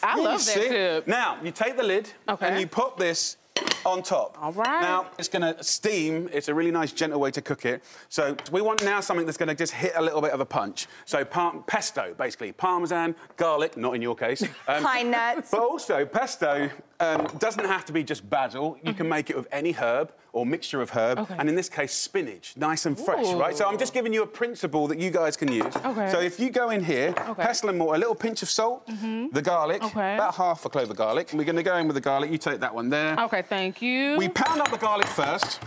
I 0.03 0.17
Yeah, 0.17 0.23
love 0.23 0.39
you 0.41 0.45
that 0.45 0.67
tip. 0.69 1.07
Now, 1.07 1.37
you 1.43 1.51
take 1.51 1.75
the 1.77 1.83
lid 1.83 2.11
Okay. 2.27 2.47
and 2.47 2.59
you 2.59 2.67
pop 2.67 2.97
this 2.97 3.37
on 3.85 4.03
top. 4.03 4.37
All 4.41 4.51
right. 4.53 4.81
Now, 4.81 5.07
it's 5.17 5.27
going 5.27 5.41
to 5.53 5.63
steam. 5.63 6.29
It's 6.31 6.47
a 6.47 6.53
really 6.53 6.71
nice, 6.71 6.91
gentle 6.91 7.19
way 7.19 7.31
to 7.31 7.41
cook 7.41 7.65
it. 7.65 7.83
So 8.09 8.35
we 8.51 8.61
want 8.61 8.83
now 8.83 8.99
something 8.99 9.25
that's 9.25 9.37
going 9.37 9.49
to 9.49 9.55
just 9.55 9.73
hit 9.73 9.93
a 9.95 10.01
little 10.01 10.21
bit 10.21 10.31
of 10.31 10.39
a 10.39 10.45
punch. 10.45 10.87
So 11.05 11.23
par- 11.25 11.63
pesto, 11.67 12.13
basically. 12.17 12.51
Parmesan, 12.51 13.15
garlic, 13.37 13.77
not 13.77 13.95
in 13.95 14.01
your 14.01 14.15
case. 14.15 14.43
um, 14.67 14.83
Pine 14.83 15.11
nuts. 15.11 15.51
But 15.51 15.61
also, 15.61 16.05
pesto 16.05 16.69
um, 16.99 17.27
doesn't 17.37 17.65
have 17.65 17.85
to 17.85 17.93
be 17.93 18.03
just 18.03 18.29
basil. 18.29 18.77
You 18.83 18.93
can 18.93 19.07
make 19.07 19.29
it 19.29 19.35
with 19.37 19.47
any 19.51 19.71
herb 19.71 20.11
or 20.33 20.45
mixture 20.45 20.81
of 20.81 20.89
herb. 20.91 21.19
Okay. 21.19 21.35
And 21.37 21.47
in 21.49 21.55
this 21.55 21.69
case, 21.69 21.93
spinach, 21.93 22.53
nice 22.57 22.85
and 22.85 22.99
fresh, 22.99 23.27
right? 23.33 23.55
So 23.55 23.65
I'm 23.67 23.77
just 23.77 23.93
giving 23.93 24.13
you 24.13 24.23
a 24.23 24.27
principle 24.27 24.87
that 24.87 24.99
you 24.99 25.09
guys 25.09 25.37
can 25.37 25.51
use. 25.51 25.75
Okay. 25.77 26.11
So 26.11 26.19
if 26.19 26.39
you 26.39 26.49
go 26.49 26.69
in 26.69 26.83
here, 26.83 27.13
Okay. 27.17 27.41
pestle 27.43 27.69
and 27.69 27.77
mortar, 27.77 27.95
a 27.95 27.99
little 27.99 28.15
pinch 28.15 28.41
of 28.43 28.49
salt, 28.49 28.85
the 28.87 29.41
garlic, 29.41 29.83
Okay. 29.83 30.15
about 30.15 30.35
half 30.35 30.65
a 30.65 30.69
clove 30.69 30.89
of 30.89 30.97
garlic. 30.97 31.31
And 31.31 31.39
we're 31.39 31.45
going 31.45 31.55
to 31.55 31.63
go 31.63 31.77
in 31.77 31.87
with 31.87 31.95
the 31.95 32.01
garlic. 32.01 32.31
You 32.31 32.37
take 32.37 32.59
that 32.59 32.73
one 32.75 32.89
there. 32.89 33.17
Okay, 33.21 33.41
thank 33.41 33.81
you. 33.81 34.17
We 34.17 34.29
pound 34.29 34.61
up 34.61 34.69
the 34.71 34.77
garlic 34.77 35.07
first. 35.07 35.59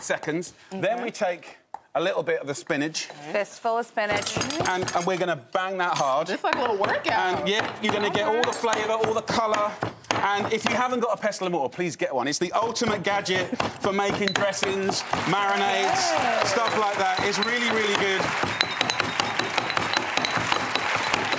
Seconds. 0.00 0.54
Then 0.70 1.02
we 1.02 1.10
take 1.10 1.57
a 1.98 2.00
little 2.00 2.22
bit 2.22 2.40
of 2.40 2.46
the 2.46 2.54
spinach 2.54 3.06
fistful 3.32 3.78
of 3.78 3.84
spinach. 3.84 4.36
and, 4.68 4.88
and 4.94 5.04
we're 5.04 5.16
going 5.16 5.28
to 5.28 5.40
bang 5.52 5.76
that 5.78 5.94
hard. 5.98 6.30
It's 6.30 6.44
like 6.44 6.54
a 6.54 6.60
little 6.60 6.76
workout. 6.76 7.08
And 7.40 7.48
yeah, 7.48 7.74
you're 7.82 7.92
going 7.92 8.04
to 8.04 8.16
get 8.16 8.26
all 8.26 8.34
the 8.40 8.48
uh-huh. 8.50 8.72
flavour, 8.72 8.92
all 8.92 9.14
the 9.14 9.22
colour. 9.22 9.72
And 10.10 10.52
if 10.52 10.64
you 10.64 10.76
haven't 10.76 11.00
got 11.00 11.18
a 11.18 11.20
pestle 11.20 11.46
and 11.46 11.52
mortar, 11.54 11.74
please 11.74 11.96
get 11.96 12.14
one. 12.14 12.28
It's 12.28 12.38
the 12.38 12.52
ultimate 12.52 13.02
gadget 13.02 13.46
for 13.82 13.92
making 13.92 14.28
dressings, 14.28 15.02
marinades, 15.26 15.98
stuff 16.46 16.78
like 16.78 16.96
that. 16.98 17.18
It's 17.26 17.38
really, 17.40 17.66
really 17.74 17.98
good. 17.98 18.22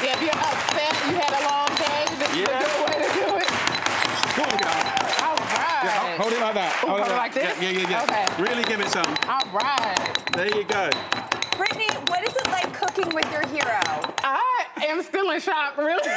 Yeah, 0.03 0.15
if 0.15 0.21
you're 0.21 0.43
upset, 0.43 0.91
you 1.07 1.15
had 1.23 1.33
a 1.39 1.43
long 1.47 1.71
day, 1.79 2.03
this 2.19 2.29
is 2.35 2.37
Yeah. 2.43 2.59
a 2.59 2.67
good 2.67 2.79
way 2.83 2.95
to 2.99 3.09
do 3.15 3.25
it. 3.39 3.47
Cool, 4.35 4.59
girl. 4.59 4.79
All 5.23 5.35
right. 5.39 5.83
Yeah, 5.83 5.99
hold, 5.99 6.19
hold 6.19 6.33
it 6.33 6.41
like 6.41 6.55
that. 6.55 6.83
Ooh, 6.83 6.87
Hold 6.87 6.99
it 6.99 7.03
hold 7.03 7.11
it 7.11 7.15
like 7.15 7.33
this? 7.33 7.61
Yeah, 7.61 7.69
yeah, 7.69 7.79
yeah. 7.79 7.89
yeah. 7.89 8.03
Okay. 8.03 8.18
Really 8.39 8.63
give 8.63 8.79
it 8.79 8.87
some. 8.87 9.05
All 9.27 9.43
right. 9.51 10.17
There 10.33 10.47
you 10.47 10.63
go. 10.63 10.89
Brittany, 11.57 11.87
what 12.07 12.25
is 12.25 12.33
it 12.33 12.47
like 12.47 12.73
cooking 12.73 13.13
with 13.13 13.29
your 13.33 13.45
hero? 13.47 13.81
I 14.23 14.65
am 14.87 15.03
still 15.03 15.29
in 15.31 15.41
shock, 15.41 15.75
really. 15.77 16.01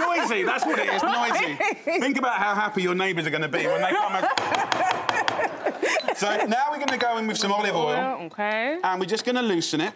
noisy, 0.00 0.44
that's 0.44 0.64
what 0.64 0.78
it 0.78 0.88
is, 0.88 1.02
noisy. 1.02 1.58
Think 2.00 2.16
about 2.16 2.38
how 2.38 2.54
happy 2.54 2.80
your 2.80 2.94
neighbours 2.94 3.26
are 3.26 3.30
going 3.30 3.42
to 3.42 3.48
be 3.48 3.66
when 3.66 3.82
they 3.82 3.90
come. 3.90 4.14
And... 4.14 4.26
so 6.16 6.46
now 6.46 6.68
we're 6.70 6.78
going 6.78 6.88
to 6.88 6.96
go 6.96 7.18
in 7.18 7.26
with 7.26 7.36
some 7.36 7.52
olive 7.52 7.76
oil, 7.76 8.18
okay. 8.22 8.78
and 8.82 8.98
we're 8.98 9.04
just 9.04 9.26
going 9.26 9.36
to 9.36 9.42
loosen 9.42 9.82
it. 9.82 9.92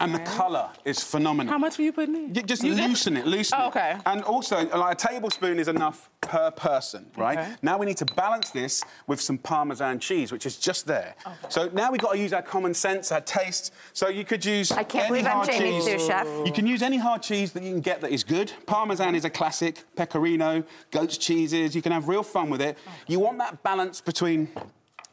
And 0.00 0.14
the 0.14 0.18
colour 0.20 0.68
is 0.84 1.02
phenomenal. 1.02 1.52
How 1.52 1.58
much 1.58 1.78
were 1.78 1.84
you 1.84 1.92
putting 1.92 2.14
in? 2.16 2.34
You 2.34 2.42
just 2.42 2.62
You 2.62 2.74
loosen 2.74 3.16
it, 3.16 3.26
loosen 3.26 3.58
Oh, 3.60 3.66
it. 3.66 3.68
okay. 3.68 3.96
And 4.06 4.22
also, 4.22 4.66
like 4.76 4.92
a 4.94 5.08
tablespoon 5.08 5.58
is 5.58 5.68
enough 5.68 6.08
per 6.20 6.50
person, 6.50 7.06
right? 7.16 7.38
Okay. 7.38 7.52
Now 7.62 7.78
we 7.78 7.86
need 7.86 7.96
to 7.98 8.04
balance 8.04 8.50
this 8.50 8.82
with 9.06 9.20
some 9.20 9.38
Parmesan 9.38 9.98
cheese, 10.00 10.32
which 10.32 10.44
is 10.46 10.56
just 10.56 10.86
there. 10.86 11.14
So 11.48 11.68
now 11.72 11.90
we've 11.92 12.00
got 12.00 12.12
to 12.12 12.18
use 12.18 12.32
our 12.32 12.42
common 12.42 12.74
sense, 12.74 13.12
our 13.12 13.20
taste. 13.20 13.72
So 13.92 14.08
you 14.08 14.24
could 14.24 14.44
use 14.44 14.72
I 14.72 14.82
can't 14.84 15.04
any 15.04 15.08
believe 15.08 15.26
I'm 15.26 15.32
hard 15.32 15.48
Jamie's 15.50 15.84
cheese. 15.84 15.98
sous 16.00 16.06
chef. 16.06 16.26
You 16.44 16.52
can 16.52 16.66
use 16.66 16.82
any 16.82 16.96
hard 16.98 17.22
cheese 17.22 17.52
that 17.52 17.62
you 17.62 17.70
can 17.72 17.80
get 17.80 18.00
that 18.02 18.10
is 18.10 18.24
good. 18.24 18.52
Parmesan 18.66 19.14
is 19.14 19.24
a 19.24 19.30
classic. 19.30 19.84
Pecorino, 19.96 20.64
goat's 20.90 21.16
cheeses. 21.16 21.74
You 21.74 21.82
can 21.82 21.92
have 21.92 22.08
real 22.08 22.22
fun 22.22 22.50
with 22.50 22.60
it. 22.60 22.76
You 23.06 23.20
want 23.20 23.38
that 23.38 23.62
balance 23.62 24.00
between 24.00 24.48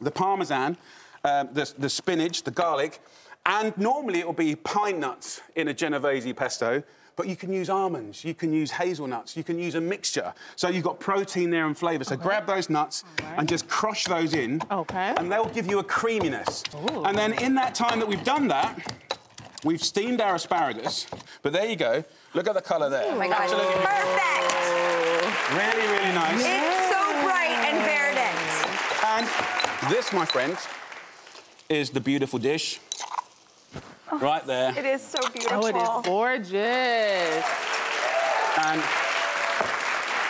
the 0.00 0.10
Parmesan, 0.10 0.76
uh, 1.24 1.44
the, 1.44 1.72
the 1.78 1.88
spinach, 1.88 2.42
the 2.42 2.50
garlic, 2.50 3.00
and 3.46 3.76
normally 3.76 4.20
it 4.20 4.26
will 4.26 4.32
be 4.32 4.56
pine 4.56 5.00
nuts 5.00 5.40
in 5.56 5.68
a 5.68 5.74
Genovese 5.74 6.32
pesto. 6.34 6.82
But 7.16 7.28
you 7.28 7.36
can 7.36 7.52
use 7.52 7.70
almonds, 7.70 8.24
you 8.24 8.34
can 8.34 8.52
use 8.52 8.72
hazelnuts, 8.72 9.36
you 9.36 9.44
can 9.44 9.56
use 9.56 9.76
a 9.76 9.80
mixture. 9.80 10.34
So 10.56 10.68
you've 10.68 10.82
got 10.82 10.98
protein 10.98 11.48
there 11.48 11.66
and 11.66 11.78
flavour. 11.78 12.02
So 12.02 12.16
grab 12.16 12.44
those 12.44 12.68
nuts 12.68 13.04
and 13.36 13.48
just 13.48 13.68
crush 13.68 14.06
those 14.06 14.34
in. 14.34 14.60
Okay. 14.68 15.14
And 15.16 15.30
they'll 15.30 15.48
give 15.50 15.68
you 15.68 15.78
a 15.78 15.84
creaminess. 15.84 16.64
And 17.04 17.16
then 17.16 17.34
in 17.34 17.54
that 17.54 17.72
time 17.72 18.00
that 18.00 18.08
we've 18.08 18.24
done 18.24 18.48
that, 18.48 18.76
we've 19.64 19.82
steamed 19.82 20.20
our 20.20 20.34
asparagus. 20.34 21.06
But 21.42 21.52
there 21.52 21.66
you 21.66 21.76
go. 21.76 22.02
Look 22.34 22.48
at 22.48 22.54
the 22.54 22.62
colour 22.62 22.90
there. 22.90 23.04
Oh 23.06 23.16
my 23.16 23.28
God, 23.28 23.42
Absolutely 23.42 23.74
perfect. 23.74 24.54
Really, 25.52 25.86
really 25.92 26.14
nice. 26.14 26.40
It's 26.40 26.90
so 26.90 27.22
bright 27.22 27.54
and 27.62 27.78
verdant. 27.86 28.38
And 29.04 29.92
this, 29.92 30.12
my 30.12 30.24
friends, 30.24 30.66
is 31.68 31.90
the 31.90 32.00
beautiful 32.00 32.40
dish. 32.40 32.80
Right 34.12 34.44
there. 34.46 34.76
It 34.78 34.84
is 34.84 35.02
so 35.02 35.18
beautiful. 35.30 35.64
Oh, 35.64 35.66
it 35.66 35.76
is 35.76 35.88
gorgeous. 36.06 37.44
And 38.66 38.80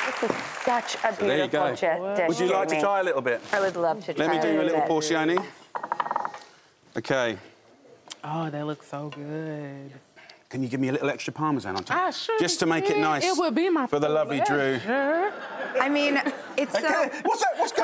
This 0.06 0.30
is 0.30 0.36
such 0.64 0.96
a 1.04 1.14
there 1.20 1.38
you 1.44 1.48
beautiful 1.48 1.76
go. 2.00 2.16
dish. 2.16 2.28
Would 2.28 2.40
you 2.40 2.46
like 2.52 2.68
to 2.68 2.80
try 2.80 3.00
a 3.00 3.04
little 3.04 3.20
bit? 3.22 3.40
I 3.52 3.60
would 3.60 3.76
love 3.76 4.04
to 4.06 4.14
try 4.14 4.26
Let 4.26 4.34
me 4.36 4.40
do 4.42 4.60
a 4.60 4.62
little 4.62 4.80
bit. 4.80 4.88
porcione. 4.88 5.44
Okay. 6.96 7.36
Oh, 8.22 8.48
that 8.50 8.66
looks 8.66 8.86
so 8.88 9.08
good. 9.10 9.92
Can 10.48 10.62
you 10.62 10.68
give 10.68 10.78
me 10.78 10.88
a 10.88 10.92
little 10.92 11.10
extra 11.10 11.32
parmesan 11.32 11.74
on 11.76 11.82
top? 11.82 11.96
Ah, 11.98 12.10
sure. 12.12 12.38
Just 12.38 12.60
to 12.60 12.66
make 12.66 12.88
it 12.88 12.96
nice. 12.98 13.24
It 13.24 13.36
would 13.36 13.54
be 13.56 13.68
my 13.70 13.86
For 13.88 13.98
the 13.98 14.08
lovely 14.08 14.40
Drew. 14.46 14.78
I 15.80 15.88
mean, 15.90 16.22
it's 16.56 16.72
so. 16.72 16.78
Okay, 16.86 17.10
What's 17.24 17.40
that? 17.42 17.54
What's 17.58 17.72
going 17.72 17.83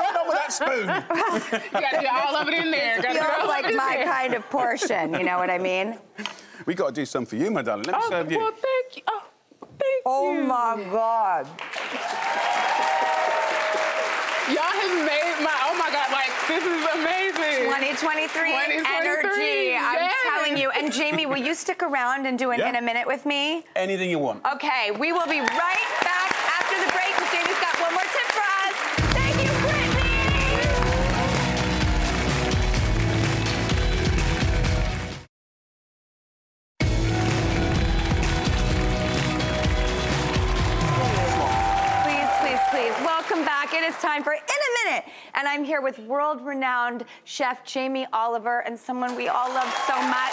that 0.59 0.67
spoon? 0.69 1.61
You 1.63 1.81
gotta 1.81 2.01
get 2.01 2.13
all 2.13 2.35
of 2.35 2.47
it 2.47 2.53
in 2.53 2.71
there. 2.71 3.01
Gotta 3.01 3.19
feels 3.19 3.41
of 3.43 3.47
like 3.47 3.73
my 3.75 3.95
there. 3.97 4.05
kind 4.05 4.33
of 4.33 4.49
portion. 4.49 5.13
You 5.13 5.23
know 5.23 5.37
what 5.37 5.49
I 5.49 5.57
mean? 5.57 5.97
we 6.65 6.73
got 6.75 6.87
to 6.87 6.93
do 6.93 7.05
some 7.05 7.25
for 7.25 7.35
you, 7.35 7.49
my 7.51 7.61
darling. 7.61 7.85
Let 7.85 7.95
me 7.95 8.01
Oh, 8.05 8.09
serve 8.09 8.31
you. 8.31 8.37
well, 8.37 8.51
thank 8.51 8.97
you. 8.97 9.03
Oh, 9.07 9.23
thank 9.79 10.03
Oh 10.05 10.33
you. 10.33 10.43
my 10.43 10.83
God. 10.91 11.47
Y'all 14.49 14.63
have 14.63 15.05
made 15.05 15.37
my, 15.43 15.55
oh 15.63 15.75
my 15.79 15.89
God, 15.93 16.11
like, 16.11 16.31
this 16.47 16.63
is 16.63 16.83
amazing. 16.99 17.69
2023, 17.71 18.51
2023, 18.81 18.83
energy. 18.91 19.77
I'm 19.77 20.11
telling 20.23 20.57
you. 20.57 20.71
And 20.71 20.91
Jamie, 20.91 21.25
will 21.25 21.37
you 21.37 21.55
stick 21.55 21.81
around 21.81 22.25
and 22.25 22.37
do 22.37 22.51
an 22.51 22.59
Yeah. 22.59 22.69
in 22.69 22.75
a 22.75 22.81
minute 22.81 23.07
with 23.07 23.25
me? 23.25 23.63
Anything 23.77 24.09
you 24.09 24.19
want. 24.19 24.43
Okay, 24.45 24.91
we 24.91 25.13
will 25.13 25.27
be 25.27 25.39
right 25.39 25.87
back 26.03 26.10
I'm 45.51 45.65
here 45.65 45.81
with 45.81 45.99
world 45.99 46.39
renowned 46.45 47.03
chef 47.25 47.65
Jamie 47.65 48.07
Oliver 48.13 48.59
and 48.61 48.79
someone 48.79 49.17
we 49.17 49.27
all 49.27 49.49
love 49.49 49.67
so 49.85 50.01
much. 50.03 50.31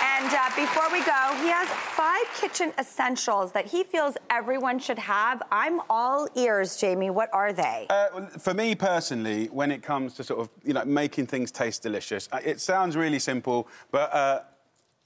And 0.00 0.32
uh, 0.32 0.48
before 0.54 0.88
we 0.92 1.00
go, 1.00 1.34
he 1.42 1.48
has 1.48 1.66
five 1.68 2.24
kitchen 2.40 2.72
essentials 2.78 3.50
that 3.50 3.66
he 3.66 3.82
feels 3.82 4.16
everyone 4.30 4.78
should 4.78 5.00
have. 5.00 5.42
I'm 5.50 5.80
all 5.90 6.28
ears, 6.36 6.76
Jamie. 6.76 7.10
What 7.10 7.30
are 7.32 7.52
they? 7.52 7.88
Uh, 7.90 8.26
for 8.38 8.54
me 8.54 8.76
personally, 8.76 9.46
when 9.46 9.72
it 9.72 9.82
comes 9.82 10.14
to 10.14 10.22
sort 10.22 10.38
of 10.38 10.50
you 10.64 10.72
know 10.72 10.84
making 10.84 11.26
things 11.26 11.50
taste 11.50 11.82
delicious, 11.82 12.28
uh, 12.30 12.38
it 12.44 12.60
sounds 12.60 12.94
really 12.96 13.18
simple, 13.18 13.66
but 13.90 14.14
uh, 14.14 14.42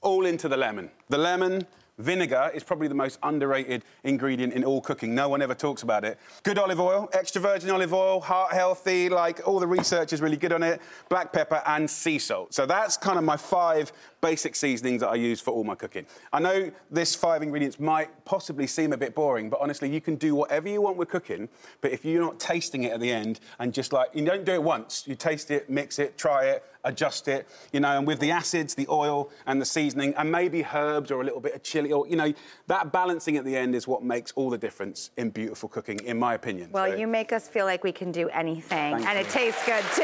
all 0.01 0.27
into 0.27 0.47
the 0.47 0.57
lemon. 0.57 0.91
The 1.09 1.17
lemon. 1.17 1.65
Vinegar 1.99 2.49
is 2.53 2.63
probably 2.63 2.87
the 2.87 2.95
most 2.95 3.19
underrated 3.23 3.83
ingredient 4.03 4.53
in 4.53 4.63
all 4.63 4.81
cooking. 4.81 5.13
No 5.13 5.29
one 5.29 5.41
ever 5.41 5.53
talks 5.53 5.83
about 5.83 6.05
it. 6.05 6.17
Good 6.43 6.57
olive 6.57 6.79
oil, 6.79 7.09
extra 7.13 7.41
virgin 7.41 7.69
olive 7.69 7.93
oil, 7.93 8.21
heart 8.21 8.53
healthy, 8.53 9.09
like 9.09 9.45
all 9.45 9.59
the 9.59 9.67
research 9.67 10.13
is 10.13 10.21
really 10.21 10.37
good 10.37 10.53
on 10.53 10.63
it. 10.63 10.81
Black 11.09 11.33
pepper 11.33 11.61
and 11.65 11.89
sea 11.89 12.17
salt. 12.17 12.53
So 12.53 12.65
that's 12.65 12.95
kind 12.97 13.17
of 13.17 13.25
my 13.25 13.37
five 13.37 13.91
basic 14.21 14.55
seasonings 14.55 15.01
that 15.01 15.09
I 15.09 15.15
use 15.15 15.39
for 15.39 15.51
all 15.51 15.63
my 15.63 15.75
cooking. 15.75 16.05
I 16.33 16.39
know 16.39 16.71
this 16.91 17.15
five 17.15 17.41
ingredients 17.41 17.79
might 17.79 18.09
possibly 18.25 18.67
seem 18.67 18.93
a 18.93 18.97
bit 18.97 19.15
boring, 19.15 19.49
but 19.49 19.59
honestly, 19.61 19.89
you 19.89 20.01
can 20.01 20.15
do 20.15 20.35
whatever 20.35 20.67
you 20.67 20.81
want 20.81 20.97
with 20.97 21.09
cooking. 21.09 21.49
But 21.81 21.91
if 21.91 22.03
you're 22.03 22.21
not 22.21 22.39
tasting 22.39 22.83
it 22.83 22.91
at 22.93 22.99
the 22.99 23.11
end 23.11 23.39
and 23.59 23.73
just 23.73 23.93
like, 23.93 24.09
you 24.13 24.25
don't 24.25 24.45
do 24.45 24.53
it 24.53 24.63
once, 24.63 25.03
you 25.07 25.15
taste 25.15 25.51
it, 25.51 25.69
mix 25.69 25.99
it, 25.99 26.17
try 26.17 26.45
it, 26.45 26.63
adjust 26.83 27.27
it, 27.27 27.47
you 27.73 27.79
know, 27.79 27.97
and 27.97 28.07
with 28.07 28.19
the 28.19 28.31
acids, 28.31 28.75
the 28.75 28.87
oil, 28.89 29.29
and 29.45 29.61
the 29.61 29.65
seasoning, 29.65 30.13
and 30.15 30.31
maybe 30.31 30.65
herbs 30.73 31.11
or 31.11 31.21
a 31.21 31.23
little 31.23 31.41
bit 31.41 31.53
of 31.53 31.63
chili, 31.63 31.91
or, 31.91 32.07
you 32.07 32.15
know, 32.15 32.33
that 32.67 32.91
balancing 32.91 33.37
at 33.37 33.45
the 33.45 33.55
end 33.55 33.75
is 33.75 33.87
what 33.87 34.03
makes 34.03 34.31
all 34.35 34.49
the 34.49 34.57
difference 34.57 35.11
in 35.17 35.29
beautiful 35.29 35.67
cooking, 35.67 35.99
in 36.05 36.17
my 36.17 36.33
opinion. 36.33 36.69
Well, 36.71 36.89
So- 36.91 36.95
you 36.95 37.07
make 37.07 37.31
us 37.33 37.47
feel 37.47 37.65
like 37.65 37.83
we 37.83 37.91
can 37.91 38.11
do 38.11 38.29
anything, 38.29 38.95
Thank 38.95 39.07
and 39.07 39.19
you. 39.19 39.25
it 39.25 39.29
tastes 39.29 39.65
good 39.65 39.83
too. 39.95 40.03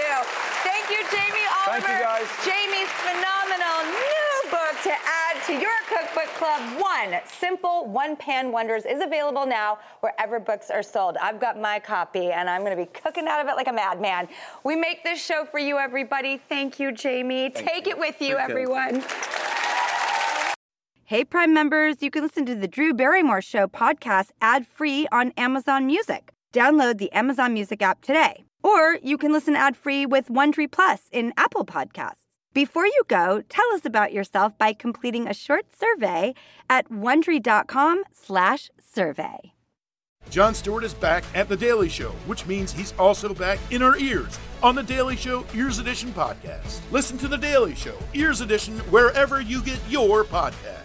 Thank 0.64 0.90
you, 0.90 0.98
Jamie. 1.12 1.45
Thank 1.66 1.84
you, 1.84 1.90
guys. 1.90 2.28
Jamie's 2.46 2.90
phenomenal 3.02 3.78
new 3.90 4.52
book 4.52 4.76
to 4.84 4.92
add 4.92 5.44
to 5.48 5.54
your 5.54 5.72
cookbook 5.90 6.28
club. 6.36 6.62
One 6.80 7.20
simple 7.26 7.88
one 7.88 8.16
pan 8.16 8.52
wonders 8.52 8.86
is 8.86 9.02
available 9.02 9.48
now 9.48 9.80
wherever 10.02 10.40
books 10.40 10.70
are 10.70 10.84
sold. 10.84 11.18
I've 11.18 11.40
got 11.40 11.60
my 11.60 11.80
copy, 11.80 12.32
and 12.32 12.48
I'm 12.50 12.62
going 12.62 12.78
to 12.78 12.84
be 12.84 12.90
cooking 12.92 13.28
out 13.28 13.42
of 13.42 13.48
it 13.48 13.56
like 13.56 13.68
a 13.68 13.74
madman. 13.74 14.28
We 14.64 14.76
make 14.76 15.04
this 15.04 15.24
show 15.24 15.44
for 15.44 15.60
you, 15.60 15.80
everybody. 15.80 16.40
Thank 16.50 16.80
you, 16.80 16.92
Jamie. 16.92 17.50
Take 17.50 17.88
you. 17.88 17.94
it 17.94 18.00
with 18.00 18.22
you, 18.22 18.36
Thank 18.36 18.50
you. 18.50 18.56
everyone. 18.56 19.04
Hey, 21.06 21.24
Prime 21.24 21.54
members, 21.54 22.02
you 22.02 22.10
can 22.12 22.24
listen 22.24 22.46
to 22.46 22.56
the 22.56 22.68
Drew 22.68 22.94
Barrymore 22.94 23.42
Show 23.42 23.68
podcast 23.68 24.30
ad 24.42 24.66
free 24.68 25.08
on 25.12 25.32
Amazon 25.38 25.86
Music. 25.86 26.32
Download 26.54 26.98
the 26.98 27.12
Amazon 27.12 27.54
Music 27.54 27.82
app 27.82 28.02
today. 28.02 28.46
Or 28.66 28.98
you 29.04 29.18
can 29.20 29.32
listen 29.32 29.56
ad 29.56 29.78
free 29.78 30.08
with 30.08 30.30
Wondery 30.30 30.72
Plus 30.72 31.02
in 31.12 31.34
Apple 31.38 31.66
Podcasts. 31.66 32.26
Before 32.52 32.88
you 32.88 33.04
go, 33.08 33.44
tell 33.48 33.72
us 33.76 33.86
about 33.86 34.12
yourself 34.12 34.58
by 34.58 34.74
completing 34.74 35.28
a 35.28 35.36
short 35.36 35.68
survey 35.78 36.34
at 36.68 36.90
wondery.com/slash 36.90 38.72
survey. 38.82 39.54
Jon 40.32 40.56
Stewart 40.56 40.84
is 40.84 40.96
back 40.96 41.24
at 41.36 41.48
The 41.48 41.56
Daily 41.58 41.90
Show, 41.90 42.10
which 42.26 42.48
means 42.48 42.72
he's 42.72 42.94
also 42.98 43.36
back 43.36 43.60
in 43.70 43.84
our 43.84 43.98
ears 43.98 44.40
on 44.64 44.74
The 44.74 44.82
Daily 44.82 45.16
Show 45.16 45.46
Ears 45.54 45.78
Edition 45.78 46.12
podcast. 46.14 46.80
Listen 46.92 47.20
to 47.20 47.28
The 47.28 47.38
Daily 47.38 47.76
Show 47.76 47.98
Ears 48.16 48.42
Edition 48.42 48.80
wherever 48.90 49.42
you 49.42 49.62
get 49.62 49.80
your 49.88 50.24
podcasts. 50.24 50.85